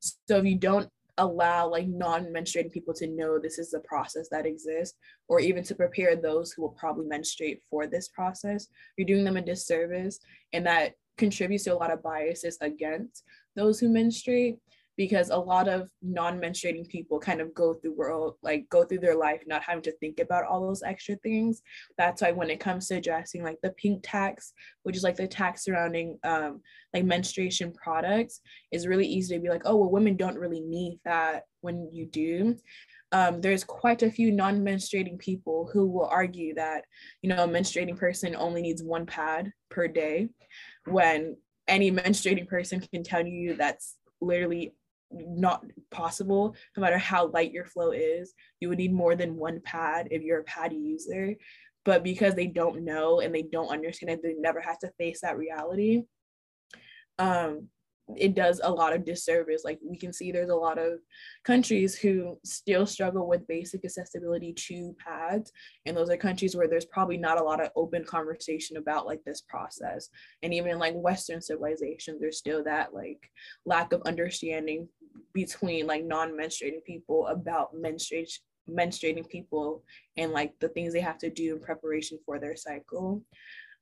So 0.00 0.38
if 0.38 0.44
you 0.44 0.56
don't 0.56 0.88
allow 1.18 1.68
like 1.68 1.86
non-menstruating 1.88 2.72
people 2.72 2.92
to 2.94 3.06
know 3.06 3.38
this 3.38 3.58
is 3.58 3.70
the 3.70 3.80
process 3.80 4.28
that 4.30 4.46
exists 4.46 4.96
or 5.28 5.40
even 5.40 5.62
to 5.64 5.74
prepare 5.74 6.14
those 6.14 6.52
who 6.52 6.62
will 6.62 6.76
probably 6.78 7.06
menstruate 7.06 7.62
for 7.70 7.86
this 7.86 8.08
process. 8.08 8.68
You're 8.96 9.06
doing 9.06 9.24
them 9.24 9.36
a 9.36 9.42
disservice 9.42 10.18
and 10.52 10.66
that 10.66 10.92
contributes 11.16 11.64
to 11.64 11.72
a 11.72 11.74
lot 11.74 11.90
of 11.90 12.02
biases 12.02 12.58
against 12.60 13.24
those 13.54 13.80
who 13.80 13.88
menstruate 13.88 14.58
because 14.96 15.30
a 15.30 15.36
lot 15.36 15.68
of 15.68 15.90
non-menstruating 16.02 16.88
people 16.88 17.18
kind 17.18 17.40
of 17.40 17.54
go 17.54 17.74
through 17.74 17.94
world 17.94 18.36
like 18.42 18.66
go 18.70 18.84
through 18.84 18.98
their 18.98 19.14
life 19.14 19.42
not 19.46 19.62
having 19.62 19.82
to 19.82 19.96
think 19.98 20.20
about 20.20 20.44
all 20.44 20.66
those 20.66 20.82
extra 20.82 21.16
things. 21.16 21.62
That's 21.98 22.22
why 22.22 22.32
when 22.32 22.50
it 22.50 22.60
comes 22.60 22.88
to 22.88 22.96
addressing 22.96 23.42
like 23.42 23.58
the 23.62 23.70
pink 23.70 24.00
tax 24.02 24.52
which 24.82 24.96
is 24.96 25.02
like 25.02 25.16
the 25.16 25.26
tax 25.26 25.64
surrounding 25.64 26.18
um 26.24 26.60
like 26.94 27.04
menstruation 27.04 27.72
products 27.72 28.40
is 28.72 28.86
really 28.86 29.06
easy 29.06 29.36
to 29.36 29.42
be 29.42 29.48
like 29.48 29.62
oh 29.64 29.76
well 29.76 29.90
women 29.90 30.16
don't 30.16 30.38
really 30.38 30.60
need 30.60 30.98
that 31.04 31.44
when 31.60 31.88
you 31.92 32.06
do. 32.06 32.56
Um, 33.12 33.40
there's 33.40 33.64
quite 33.64 34.02
a 34.02 34.10
few 34.10 34.32
non-menstruating 34.32 35.18
people 35.18 35.70
who 35.72 35.86
will 35.86 36.06
argue 36.06 36.54
that 36.54 36.84
you 37.22 37.28
know 37.28 37.44
a 37.44 37.48
menstruating 37.48 37.96
person 37.96 38.34
only 38.36 38.62
needs 38.62 38.82
one 38.82 39.06
pad 39.06 39.52
per 39.70 39.86
day 39.88 40.28
when 40.86 41.36
any 41.68 41.90
menstruating 41.90 42.48
person 42.48 42.80
can 42.80 43.02
tell 43.02 43.24
you 43.26 43.56
that's 43.56 43.96
literally 44.20 44.72
not 45.26 45.64
possible 45.90 46.54
no 46.76 46.80
matter 46.80 46.98
how 46.98 47.28
light 47.28 47.52
your 47.52 47.64
flow 47.64 47.90
is 47.92 48.34
you 48.60 48.68
would 48.68 48.78
need 48.78 48.92
more 48.92 49.14
than 49.14 49.36
one 49.36 49.60
pad 49.64 50.08
if 50.10 50.22
you're 50.22 50.40
a 50.40 50.44
pad 50.44 50.72
user. 50.72 51.34
But 51.84 52.02
because 52.02 52.34
they 52.34 52.48
don't 52.48 52.84
know 52.84 53.20
and 53.20 53.32
they 53.34 53.42
don't 53.42 53.70
understand 53.70 54.10
it 54.10 54.22
they 54.22 54.34
never 54.34 54.60
have 54.60 54.78
to 54.80 54.90
face 54.98 55.20
that 55.20 55.38
reality 55.38 56.02
um 57.18 57.68
it 58.14 58.34
does 58.34 58.60
a 58.62 58.70
lot 58.70 58.94
of 58.94 59.04
disservice. 59.04 59.62
Like 59.64 59.78
we 59.82 59.96
can 59.96 60.12
see 60.12 60.30
there's 60.30 60.50
a 60.50 60.54
lot 60.54 60.78
of 60.78 61.00
countries 61.44 61.96
who 61.96 62.38
still 62.44 62.86
struggle 62.86 63.26
with 63.26 63.46
basic 63.48 63.84
accessibility 63.84 64.52
to 64.52 64.94
pads 65.04 65.50
and 65.86 65.96
those 65.96 66.08
are 66.08 66.16
countries 66.16 66.54
where 66.54 66.68
there's 66.68 66.84
probably 66.84 67.16
not 67.16 67.40
a 67.40 67.42
lot 67.42 67.60
of 67.60 67.70
open 67.74 68.04
conversation 68.04 68.76
about 68.76 69.06
like 69.06 69.24
this 69.24 69.40
process. 69.40 70.08
And 70.42 70.54
even 70.54 70.70
in 70.70 70.78
like 70.78 70.94
western 70.94 71.40
civilizations 71.40 72.20
there's 72.20 72.38
still 72.38 72.62
that 72.64 72.94
like 72.94 73.18
lack 73.64 73.92
of 73.92 74.02
understanding 74.02 74.88
between 75.32 75.86
like 75.86 76.04
non-menstruating 76.04 76.84
people 76.84 77.26
about 77.26 77.74
menstruation 77.74 78.42
menstruating 78.68 79.28
people 79.28 79.84
and 80.16 80.32
like 80.32 80.52
the 80.58 80.68
things 80.68 80.92
they 80.92 81.00
have 81.00 81.18
to 81.18 81.30
do 81.30 81.54
in 81.54 81.60
preparation 81.60 82.18
for 82.26 82.40
their 82.40 82.56
cycle 82.56 83.22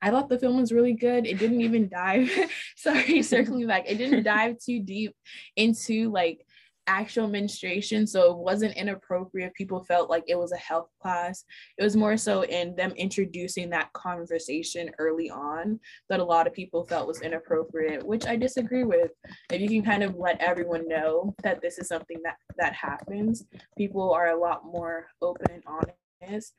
I 0.02 0.10
thought 0.10 0.28
the 0.28 0.38
film 0.38 0.60
was 0.60 0.70
really 0.70 0.92
good. 0.92 1.26
It 1.26 1.38
didn't 1.38 1.62
even 1.62 1.88
dive, 1.88 2.30
sorry, 2.76 3.22
circling 3.22 3.66
back, 3.66 3.84
it 3.90 3.96
didn't 3.96 4.22
dive 4.34 4.56
too 4.58 4.80
deep 4.80 5.16
into 5.56 6.10
like 6.12 6.44
actual 6.86 7.28
menstruation. 7.28 8.06
So 8.06 8.32
it 8.32 8.38
wasn't 8.38 8.76
inappropriate. 8.76 9.54
People 9.54 9.84
felt 9.84 10.10
like 10.10 10.24
it 10.26 10.38
was 10.38 10.52
a 10.52 10.56
health 10.56 10.88
class. 11.00 11.44
It 11.78 11.82
was 11.82 11.96
more 11.96 12.16
so 12.16 12.42
in 12.44 12.74
them 12.76 12.92
introducing 12.96 13.70
that 13.70 13.92
conversation 13.92 14.90
early 14.98 15.30
on 15.30 15.80
that 16.08 16.20
a 16.20 16.24
lot 16.24 16.46
of 16.46 16.52
people 16.52 16.84
felt 16.84 17.08
was 17.08 17.22
inappropriate, 17.22 18.06
which 18.06 18.26
I 18.26 18.36
disagree 18.36 18.84
with. 18.84 19.10
If 19.50 19.60
you 19.60 19.68
can 19.68 19.82
kind 19.82 20.02
of 20.02 20.16
let 20.16 20.40
everyone 20.40 20.88
know 20.88 21.34
that 21.42 21.60
this 21.60 21.78
is 21.78 21.88
something 21.88 22.18
that 22.24 22.36
that 22.58 22.74
happens, 22.74 23.44
people 23.76 24.12
are 24.12 24.28
a 24.28 24.38
lot 24.38 24.64
more 24.64 25.06
open 25.22 25.46
and 25.50 25.62
honest. 25.66 26.54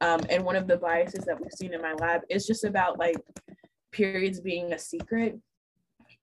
Um, 0.00 0.20
and 0.30 0.44
one 0.44 0.56
of 0.56 0.66
the 0.66 0.78
biases 0.78 1.24
that 1.26 1.38
we've 1.38 1.52
seen 1.52 1.74
in 1.74 1.82
my 1.82 1.92
lab 1.94 2.22
is 2.30 2.46
just 2.46 2.64
about 2.64 2.98
like 2.98 3.16
periods 3.92 4.40
being 4.40 4.72
a 4.72 4.78
secret. 4.78 5.38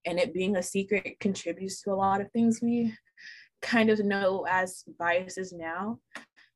And 0.05 0.19
it 0.19 0.33
being 0.33 0.55
a 0.55 0.63
secret 0.63 1.19
contributes 1.19 1.81
to 1.81 1.91
a 1.91 1.93
lot 1.93 2.21
of 2.21 2.31
things 2.31 2.59
we 2.61 2.93
kind 3.61 3.89
of 3.89 4.03
know 4.03 4.45
as 4.49 4.83
biases 4.99 5.53
now. 5.53 5.99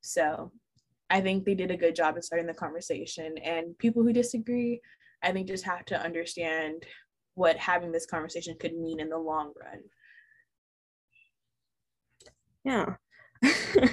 So 0.00 0.52
I 1.10 1.20
think 1.20 1.44
they 1.44 1.54
did 1.54 1.70
a 1.70 1.76
good 1.76 1.94
job 1.94 2.16
in 2.16 2.22
starting 2.22 2.46
the 2.46 2.54
conversation. 2.54 3.36
And 3.38 3.76
people 3.78 4.02
who 4.02 4.12
disagree, 4.12 4.80
I 5.22 5.32
think 5.32 5.48
just 5.48 5.64
have 5.64 5.84
to 5.86 6.00
understand 6.00 6.84
what 7.34 7.56
having 7.56 7.92
this 7.92 8.06
conversation 8.06 8.56
could 8.58 8.74
mean 8.74 9.00
in 9.00 9.08
the 9.08 9.18
long 9.18 9.52
run. 9.60 9.80
Yeah. 12.64 12.94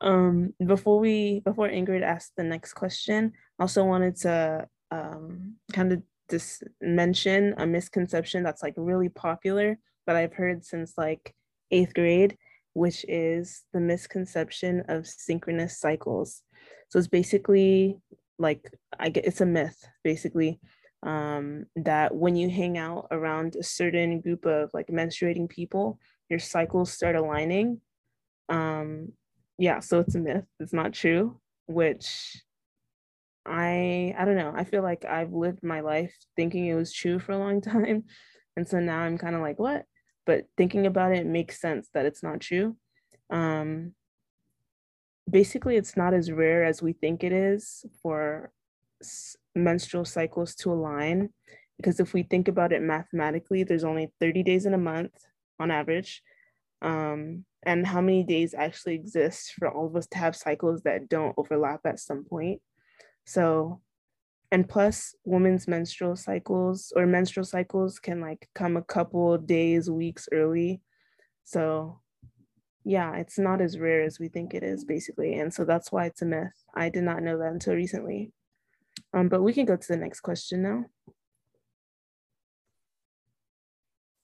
um, 0.00 0.52
before 0.66 0.98
we 0.98 1.40
before 1.44 1.68
Ingrid 1.68 2.02
asked 2.02 2.32
the 2.36 2.42
next 2.42 2.74
question, 2.74 3.32
I 3.58 3.62
also 3.62 3.84
wanted 3.84 4.16
to 4.16 4.66
um, 4.90 5.54
kind 5.72 5.92
of 5.92 6.02
just 6.30 6.64
mention 6.80 7.54
a 7.58 7.66
misconception 7.66 8.42
that's 8.42 8.62
like 8.62 8.74
really 8.76 9.08
popular 9.08 9.78
that 10.06 10.16
I've 10.16 10.34
heard 10.34 10.64
since 10.64 10.94
like 10.96 11.34
eighth 11.70 11.94
grade, 11.94 12.36
which 12.72 13.04
is 13.08 13.62
the 13.72 13.80
misconception 13.80 14.84
of 14.88 15.06
synchronous 15.06 15.78
cycles. 15.78 16.42
So 16.88 16.98
it's 16.98 17.08
basically 17.08 17.98
like 18.38 18.70
I 18.98 19.10
get 19.10 19.26
it's 19.26 19.40
a 19.40 19.46
myth 19.46 19.86
basically 20.02 20.60
um, 21.04 21.66
that 21.76 22.14
when 22.14 22.34
you 22.34 22.48
hang 22.48 22.78
out 22.78 23.08
around 23.10 23.56
a 23.56 23.62
certain 23.62 24.20
group 24.20 24.46
of 24.46 24.70
like 24.72 24.88
menstruating 24.88 25.48
people, 25.48 25.98
your 26.30 26.38
cycles 26.38 26.92
start 26.92 27.14
aligning. 27.14 27.80
Um, 28.48 29.12
yeah, 29.58 29.80
so 29.80 30.00
it's 30.00 30.14
a 30.14 30.20
myth. 30.20 30.46
It's 30.58 30.72
not 30.72 30.94
true, 30.94 31.40
which 31.66 32.42
I 33.46 34.14
I 34.18 34.24
don't 34.24 34.36
know. 34.36 34.52
I 34.54 34.64
feel 34.64 34.82
like 34.82 35.04
I've 35.04 35.32
lived 35.32 35.62
my 35.62 35.80
life 35.80 36.14
thinking 36.36 36.66
it 36.66 36.74
was 36.74 36.92
true 36.92 37.18
for 37.18 37.32
a 37.32 37.38
long 37.38 37.60
time. 37.60 38.04
And 38.56 38.66
so 38.66 38.78
now 38.80 39.00
I'm 39.00 39.18
kind 39.18 39.34
of 39.34 39.40
like, 39.40 39.58
what? 39.58 39.84
But 40.26 40.46
thinking 40.56 40.86
about 40.86 41.12
it, 41.12 41.18
it 41.18 41.26
makes 41.26 41.60
sense 41.60 41.88
that 41.94 42.06
it's 42.06 42.22
not 42.22 42.40
true. 42.40 42.76
Um, 43.30 43.94
basically, 45.30 45.76
it's 45.76 45.96
not 45.96 46.14
as 46.14 46.32
rare 46.32 46.64
as 46.64 46.82
we 46.82 46.92
think 46.92 47.24
it 47.24 47.32
is 47.32 47.84
for 48.02 48.52
s- 49.02 49.36
menstrual 49.54 50.04
cycles 50.04 50.54
to 50.56 50.72
align. 50.72 51.30
Because 51.76 52.00
if 52.00 52.12
we 52.12 52.22
think 52.22 52.48
about 52.48 52.72
it 52.72 52.82
mathematically, 52.82 53.64
there's 53.64 53.84
only 53.84 54.12
30 54.20 54.42
days 54.42 54.66
in 54.66 54.74
a 54.74 54.78
month 54.78 55.12
on 55.58 55.70
average. 55.70 56.22
Um, 56.82 57.44
and 57.64 57.86
how 57.86 58.00
many 58.00 58.22
days 58.24 58.54
actually 58.54 58.94
exist 58.94 59.54
for 59.58 59.70
all 59.70 59.86
of 59.86 59.96
us 59.96 60.06
to 60.08 60.18
have 60.18 60.36
cycles 60.36 60.82
that 60.82 61.08
don't 61.08 61.34
overlap 61.36 61.80
at 61.84 61.98
some 61.98 62.24
point. 62.24 62.60
So, 63.26 63.80
and 64.50 64.68
plus, 64.68 65.14
women's 65.24 65.66
menstrual 65.66 66.16
cycles 66.16 66.92
or 66.94 67.06
menstrual 67.06 67.44
cycles 67.44 67.98
can 67.98 68.20
like 68.20 68.48
come 68.54 68.76
a 68.76 68.82
couple 68.82 69.36
days, 69.38 69.90
weeks 69.90 70.28
early. 70.32 70.80
So, 71.44 72.00
yeah, 72.84 73.16
it's 73.16 73.38
not 73.38 73.60
as 73.60 73.78
rare 73.78 74.02
as 74.02 74.20
we 74.20 74.28
think 74.28 74.54
it 74.54 74.62
is, 74.62 74.84
basically. 74.84 75.34
And 75.34 75.52
so 75.52 75.64
that's 75.64 75.90
why 75.90 76.06
it's 76.06 76.22
a 76.22 76.26
myth. 76.26 76.52
I 76.74 76.88
did 76.88 77.02
not 77.02 77.22
know 77.22 77.38
that 77.38 77.52
until 77.52 77.74
recently. 77.74 78.32
Um, 79.12 79.28
but 79.28 79.42
we 79.42 79.52
can 79.52 79.64
go 79.64 79.76
to 79.76 79.88
the 79.88 79.96
next 79.96 80.20
question 80.20 80.62
now. 80.62 80.84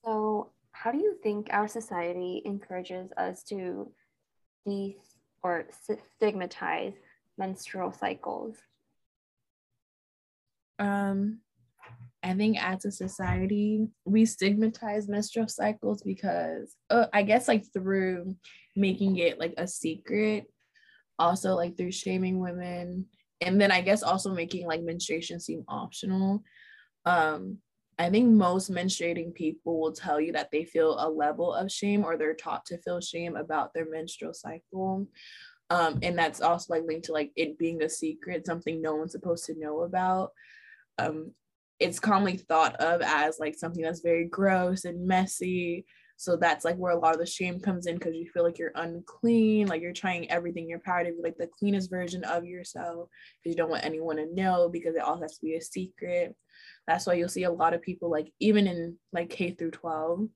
So, 0.05 0.53
how 0.73 0.93
do 0.93 0.99
you 0.99 1.19
think 1.23 1.49
our 1.51 1.69
society 1.69 2.43
encourages 2.45 3.11
us 3.17 3.43
to 3.45 3.93
de 4.67 4.97
or 5.43 5.67
stigmatize 6.17 6.95
menstrual 7.37 7.93
cycles? 7.93 8.57
Um, 10.81 11.41
I 12.23 12.35
think 12.35 12.63
as 12.63 12.85
a 12.85 12.91
society, 12.91 13.87
we 14.05 14.25
stigmatize 14.25 15.09
menstrual 15.09 15.49
cycles 15.49 16.03
because 16.03 16.75
uh, 16.91 17.07
I 17.13 17.23
guess 17.23 17.49
like 17.49 17.65
through 17.73 18.35
making 18.77 19.19
it 19.19 19.39
like 19.39 19.55
a 19.57 19.67
secret, 19.67 20.47
also 21.19 21.55
like 21.55 21.77
through 21.77 21.93
shaming 21.93 22.39
women, 22.39 23.07
and 23.41 23.61
then 23.61 23.71
I 23.71 23.81
guess 23.81 24.03
also 24.03 24.35
making 24.35 24.67
like 24.67 24.83
menstruation 24.83 25.41
seem 25.41 25.65
optional. 25.69 26.43
Um, 27.07 27.59
I 27.99 28.09
think 28.11 28.31
most 28.31 28.71
menstruating 28.71 29.35
people 29.35 29.81
will 29.81 29.93
tell 29.93 30.21
you 30.21 30.33
that 30.33 30.51
they 30.51 30.65
feel 30.65 30.97
a 30.99 31.09
level 31.09 31.53
of 31.53 31.71
shame 31.71 32.05
or 32.05 32.17
they're 32.17 32.35
taught 32.35 32.65
to 32.67 32.79
feel 32.79 33.01
shame 33.01 33.37
about 33.37 33.73
their 33.75 33.89
menstrual 33.91 34.33
cycle. 34.33 35.07
Um, 35.69 35.99
and 36.03 36.19
that's 36.19 36.41
also 36.41 36.75
like 36.75 36.85
linked 36.87 37.07
to 37.07 37.13
like 37.13 37.31
it 37.37 37.59
being 37.59 37.83
a 37.83 37.89
secret, 37.89 38.47
something 38.47 38.81
no 38.81 38.97
one's 38.97 39.13
supposed 39.13 39.45
to 39.47 39.59
know 39.59 39.83
about 39.83 40.33
um, 40.99 41.33
it's 41.79 41.99
commonly 41.99 42.37
thought 42.37 42.77
of 42.77 43.01
as 43.01 43.39
like 43.39 43.55
something 43.55 43.83
that's 43.83 44.01
very 44.01 44.27
gross 44.27 44.85
and 44.85 45.07
messy. 45.07 45.87
So 46.17 46.37
that's 46.37 46.67
like 46.67 46.77
where 46.77 46.93
a 46.93 46.99
lot 46.99 47.15
of 47.15 47.21
the 47.21 47.27
shame 47.27 47.61
comes 47.61 47.87
in 47.87 47.95
because 47.95 48.15
you 48.15 48.29
feel 48.29 48.45
like 48.45 48.59
you're 48.59 48.73
unclean, 48.75 49.69
like 49.69 49.81
you're 49.81 49.95
trying 49.95 50.31
everything 50.31 50.65
in 50.65 50.69
your 50.69 50.81
power 50.81 51.03
to 51.03 51.13
be 51.13 51.23
like 51.23 51.39
the 51.39 51.49
cleanest 51.59 51.89
version 51.89 52.25
of 52.25 52.45
yourself 52.45 53.09
because 53.43 53.55
you 53.55 53.57
don't 53.57 53.71
want 53.71 53.87
anyone 53.87 54.17
to 54.17 54.35
know 54.35 54.69
because 54.69 54.95
it 54.95 55.01
all 55.01 55.19
has 55.23 55.39
to 55.39 55.47
be 55.47 55.55
a 55.55 55.63
secret. 55.63 56.37
That's 56.87 57.07
why 57.07 57.15
you'll 57.15 57.31
see 57.31 57.45
a 57.45 57.51
lot 57.51 57.73
of 57.73 57.81
people 57.81 58.11
like 58.11 58.31
even 58.39 58.67
in 58.67 58.99
like 59.15 59.31
K 59.31 59.53
through 59.53 59.71
12, 59.71 60.29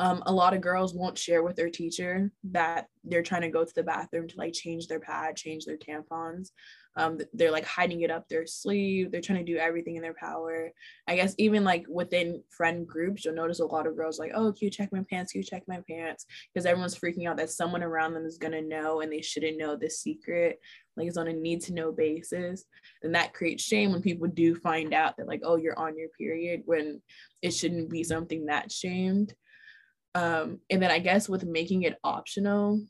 um, 0.00 0.22
a 0.26 0.32
lot 0.32 0.54
of 0.54 0.60
girls 0.60 0.94
won't 0.94 1.18
share 1.18 1.42
with 1.42 1.56
their 1.56 1.70
teacher 1.70 2.30
that 2.52 2.86
they're 3.02 3.22
trying 3.22 3.42
to 3.42 3.50
go 3.50 3.64
to 3.64 3.74
the 3.74 3.82
bathroom 3.82 4.28
to 4.28 4.36
like 4.36 4.52
change 4.52 4.86
their 4.86 5.00
pad, 5.00 5.34
change 5.34 5.64
their 5.64 5.76
tampons. 5.76 6.50
Um, 6.98 7.18
they're 7.32 7.52
like 7.52 7.64
hiding 7.64 8.02
it 8.02 8.10
up 8.10 8.28
their 8.28 8.44
sleeve. 8.44 9.10
They're 9.10 9.20
trying 9.20 9.44
to 9.44 9.52
do 9.52 9.56
everything 9.56 9.94
in 9.94 10.02
their 10.02 10.14
power. 10.14 10.72
I 11.06 11.14
guess 11.14 11.34
even 11.38 11.62
like 11.62 11.86
within 11.88 12.42
friend 12.50 12.86
groups, 12.86 13.24
you'll 13.24 13.36
notice 13.36 13.60
a 13.60 13.64
lot 13.64 13.86
of 13.86 13.96
girls 13.96 14.18
like, 14.18 14.32
oh, 14.34 14.52
can 14.52 14.66
you 14.66 14.70
check 14.70 14.90
my 14.92 15.04
pants? 15.08 15.32
Can 15.32 15.40
you 15.40 15.46
check 15.46 15.62
my 15.68 15.80
pants? 15.88 16.26
Because 16.52 16.66
everyone's 16.66 16.98
freaking 16.98 17.28
out 17.28 17.36
that 17.36 17.50
someone 17.50 17.84
around 17.84 18.14
them 18.14 18.26
is 18.26 18.36
gonna 18.36 18.60
know 18.60 19.00
and 19.00 19.12
they 19.12 19.22
shouldn't 19.22 19.58
know 19.58 19.76
this 19.76 20.00
secret. 20.00 20.58
Like 20.96 21.06
it's 21.06 21.16
on 21.16 21.28
a 21.28 21.32
need 21.32 21.62
to 21.62 21.72
know 21.72 21.92
basis. 21.92 22.64
And 23.04 23.14
that 23.14 23.32
creates 23.32 23.62
shame 23.62 23.92
when 23.92 24.02
people 24.02 24.26
do 24.26 24.56
find 24.56 24.92
out 24.92 25.16
that 25.16 25.28
like, 25.28 25.42
oh, 25.44 25.54
you're 25.54 25.78
on 25.78 25.96
your 25.96 26.08
period 26.18 26.62
when 26.66 27.00
it 27.42 27.52
shouldn't 27.52 27.90
be 27.90 28.02
something 28.02 28.46
that 28.46 28.72
shamed. 28.72 29.32
Um, 30.16 30.58
and 30.68 30.82
then 30.82 30.90
I 30.90 30.98
guess 30.98 31.28
with 31.28 31.44
making 31.44 31.82
it 31.82 31.98
optional, 32.02 32.82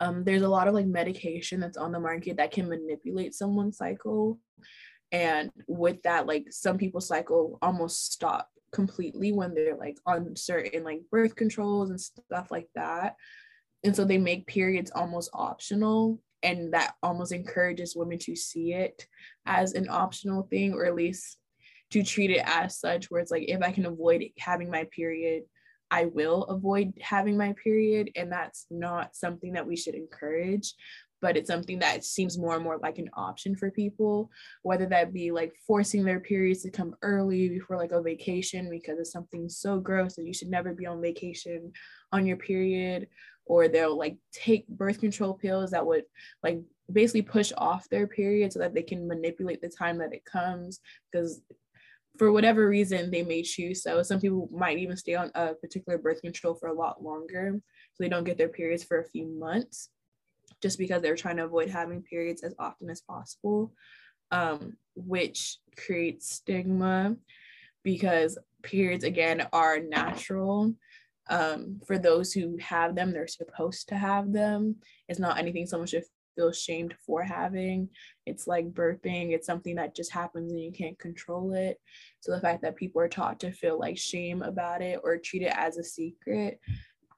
um, 0.00 0.24
there's 0.24 0.42
a 0.42 0.48
lot 0.48 0.66
of 0.66 0.74
like 0.74 0.86
medication 0.86 1.60
that's 1.60 1.76
on 1.76 1.92
the 1.92 2.00
market 2.00 2.38
that 2.38 2.52
can 2.52 2.68
manipulate 2.68 3.34
someone's 3.34 3.76
cycle. 3.76 4.38
And 5.12 5.50
with 5.68 6.02
that, 6.02 6.26
like 6.26 6.46
some 6.50 6.78
people's 6.78 7.08
cycle 7.08 7.58
almost 7.60 8.12
stop 8.12 8.48
completely 8.72 9.32
when 9.32 9.54
they're 9.54 9.76
like 9.76 9.98
on 10.06 10.36
certain 10.36 10.84
like 10.84 11.02
birth 11.10 11.34
controls 11.34 11.90
and 11.90 12.00
stuff 12.00 12.50
like 12.50 12.68
that. 12.74 13.16
And 13.84 13.94
so 13.94 14.04
they 14.04 14.18
make 14.18 14.46
periods 14.46 14.90
almost 14.94 15.30
optional. 15.34 16.20
And 16.42 16.72
that 16.72 16.94
almost 17.02 17.32
encourages 17.32 17.94
women 17.94 18.18
to 18.20 18.34
see 18.34 18.72
it 18.72 19.06
as 19.44 19.74
an 19.74 19.88
optional 19.90 20.44
thing, 20.44 20.72
or 20.72 20.86
at 20.86 20.94
least 20.94 21.36
to 21.90 22.02
treat 22.02 22.30
it 22.30 22.42
as 22.46 22.78
such, 22.78 23.10
where 23.10 23.20
it's 23.20 23.30
like, 23.30 23.44
if 23.48 23.60
I 23.60 23.72
can 23.72 23.84
avoid 23.84 24.24
having 24.38 24.70
my 24.70 24.86
period, 24.90 25.42
I 25.90 26.06
will 26.06 26.44
avoid 26.44 26.94
having 27.00 27.36
my 27.36 27.54
period. 27.62 28.10
And 28.16 28.30
that's 28.30 28.66
not 28.70 29.16
something 29.16 29.52
that 29.54 29.66
we 29.66 29.76
should 29.76 29.94
encourage, 29.94 30.74
but 31.20 31.36
it's 31.36 31.48
something 31.48 31.80
that 31.80 32.04
seems 32.04 32.38
more 32.38 32.54
and 32.54 32.64
more 32.64 32.78
like 32.78 32.98
an 32.98 33.10
option 33.14 33.56
for 33.56 33.70
people, 33.70 34.30
whether 34.62 34.86
that 34.86 35.12
be 35.12 35.30
like 35.30 35.52
forcing 35.66 36.04
their 36.04 36.20
periods 36.20 36.62
to 36.62 36.70
come 36.70 36.94
early 37.02 37.48
before 37.48 37.76
like 37.76 37.92
a 37.92 38.02
vacation 38.02 38.70
because 38.70 38.98
it's 38.98 39.12
something 39.12 39.48
so 39.48 39.78
gross 39.78 40.16
that 40.16 40.26
you 40.26 40.32
should 40.34 40.50
never 40.50 40.72
be 40.72 40.86
on 40.86 41.02
vacation 41.02 41.72
on 42.12 42.26
your 42.26 42.36
period, 42.36 43.08
or 43.44 43.68
they'll 43.68 43.98
like 43.98 44.16
take 44.32 44.66
birth 44.68 45.00
control 45.00 45.34
pills 45.34 45.72
that 45.72 45.84
would 45.84 46.04
like 46.42 46.60
basically 46.92 47.22
push 47.22 47.52
off 47.58 47.88
their 47.88 48.06
period 48.06 48.52
so 48.52 48.58
that 48.58 48.74
they 48.74 48.82
can 48.82 49.06
manipulate 49.06 49.60
the 49.60 49.68
time 49.68 49.98
that 49.98 50.12
it 50.12 50.24
comes 50.24 50.80
because 51.10 51.42
for 52.20 52.32
whatever 52.32 52.68
reason 52.68 53.10
they 53.10 53.22
may 53.22 53.42
choose 53.42 53.82
so. 53.82 54.02
Some 54.02 54.20
people 54.20 54.46
might 54.52 54.76
even 54.76 54.94
stay 54.94 55.14
on 55.14 55.30
a 55.34 55.54
particular 55.54 55.96
birth 55.96 56.20
control 56.20 56.52
for 56.52 56.68
a 56.68 56.74
lot 56.74 57.02
longer 57.02 57.54
so 57.54 57.96
they 57.98 58.10
don't 58.10 58.24
get 58.24 58.36
their 58.36 58.50
periods 58.50 58.84
for 58.84 59.00
a 59.00 59.08
few 59.08 59.26
months 59.26 59.88
just 60.60 60.78
because 60.78 61.00
they're 61.00 61.16
trying 61.16 61.38
to 61.38 61.46
avoid 61.46 61.70
having 61.70 62.02
periods 62.02 62.42
as 62.42 62.54
often 62.58 62.90
as 62.90 63.00
possible 63.00 63.72
um, 64.32 64.76
which 64.94 65.56
creates 65.78 66.30
stigma 66.30 67.16
because 67.84 68.36
periods 68.62 69.04
again 69.04 69.48
are 69.54 69.80
natural 69.80 70.74
um, 71.30 71.80
for 71.86 71.96
those 71.96 72.34
who 72.34 72.58
have 72.58 72.94
them 72.94 73.12
they're 73.12 73.28
supposed 73.28 73.88
to 73.88 73.96
have 73.96 74.30
them. 74.30 74.76
It's 75.08 75.18
not 75.18 75.38
anything 75.38 75.64
someone 75.64 75.86
should 75.86 76.04
feel 76.34 76.52
shamed 76.52 76.94
for 77.04 77.22
having. 77.22 77.88
It's 78.26 78.46
like 78.46 78.72
birthing, 78.72 79.32
it's 79.32 79.46
something 79.46 79.76
that 79.76 79.94
just 79.94 80.12
happens 80.12 80.52
and 80.52 80.60
you 80.60 80.72
can't 80.72 80.98
control 80.98 81.52
it. 81.54 81.78
So 82.20 82.32
the 82.32 82.40
fact 82.40 82.62
that 82.62 82.76
people 82.76 83.00
are 83.00 83.08
taught 83.08 83.40
to 83.40 83.52
feel 83.52 83.78
like 83.78 83.98
shame 83.98 84.42
about 84.42 84.82
it 84.82 85.00
or 85.02 85.16
treat 85.18 85.42
it 85.42 85.52
as 85.56 85.76
a 85.76 85.84
secret 85.84 86.60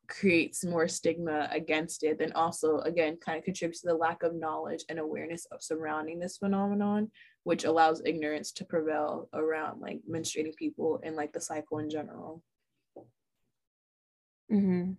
creates 0.08 0.64
more 0.64 0.88
stigma 0.88 1.48
against 1.52 2.02
it 2.02 2.18
then 2.18 2.32
also 2.32 2.80
again 2.80 3.16
kind 3.24 3.38
of 3.38 3.44
contributes 3.44 3.80
to 3.80 3.86
the 3.86 3.94
lack 3.94 4.22
of 4.22 4.34
knowledge 4.34 4.84
and 4.90 4.98
awareness 4.98 5.46
of 5.52 5.62
surrounding 5.62 6.18
this 6.18 6.36
phenomenon 6.36 7.10
which 7.44 7.64
allows 7.64 8.02
ignorance 8.04 8.52
to 8.52 8.64
prevail 8.64 9.30
around 9.32 9.80
like 9.80 10.00
menstruating 10.10 10.54
people 10.56 11.00
and 11.02 11.16
like 11.16 11.32
the 11.32 11.40
cycle 11.40 11.78
in 11.78 11.88
general 11.88 12.42
Mm-hmm. 14.52 14.92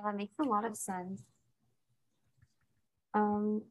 Yeah, 0.00 0.10
that 0.10 0.16
makes 0.16 0.38
a 0.38 0.44
lot 0.44 0.64
of 0.64 0.76
sense. 0.76 1.22
Um, 3.12 3.62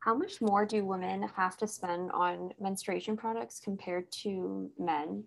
how 0.00 0.14
much 0.14 0.40
more 0.40 0.66
do 0.66 0.84
women 0.84 1.28
have 1.36 1.56
to 1.58 1.66
spend 1.66 2.10
on 2.12 2.52
menstruation 2.60 3.16
products 3.16 3.60
compared 3.60 4.10
to 4.22 4.70
men? 4.78 5.24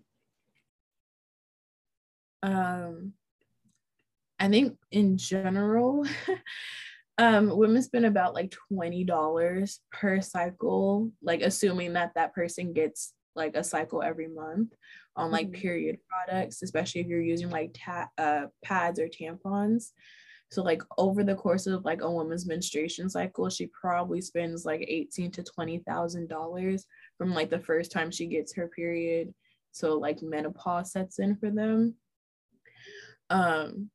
um 2.44 3.12
i 4.38 4.48
think 4.48 4.76
in 4.92 5.16
general 5.18 6.06
Um, 7.20 7.56
women 7.56 7.82
spend 7.82 8.06
about 8.06 8.32
like 8.34 8.54
twenty 8.70 9.02
dollars 9.02 9.80
per 9.90 10.20
cycle, 10.20 11.10
like 11.20 11.42
assuming 11.42 11.94
that 11.94 12.12
that 12.14 12.32
person 12.32 12.72
gets 12.72 13.12
like 13.34 13.56
a 13.56 13.64
cycle 13.64 14.04
every 14.04 14.28
month 14.28 14.72
on 15.18 15.30
like 15.30 15.48
Mhm. 15.48 15.54
period 15.54 15.98
products, 16.08 16.62
especially 16.62 17.00
if 17.00 17.08
you're 17.08 17.20
using 17.20 17.50
like 17.50 17.74
ta- 17.74 18.10
uh, 18.16 18.46
pads 18.62 18.98
or 18.98 19.08
tampons. 19.08 19.92
So 20.50 20.62
like 20.62 20.82
over 20.96 21.24
the 21.24 21.34
course 21.34 21.66
of 21.66 21.84
like 21.84 22.00
a 22.00 22.10
woman's 22.10 22.46
menstruation 22.46 23.10
cycle, 23.10 23.50
she 23.50 23.66
probably 23.66 24.20
spends 24.20 24.64
like 24.64 24.82
eighteen 24.86 25.30
to 25.32 25.42
twenty 25.42 25.80
thousand 25.80 26.28
dollars 26.28 26.86
from 27.18 27.34
like 27.34 27.50
the 27.50 27.58
first 27.58 27.92
time 27.92 28.10
she 28.10 28.26
gets 28.26 28.54
her 28.54 28.68
period. 28.68 29.34
So 29.72 29.98
like 29.98 30.22
menopause 30.22 30.92
sets 30.92 31.18
in 31.18 31.36
for 31.36 31.50
them. 31.50 31.96
Um, 33.28 33.90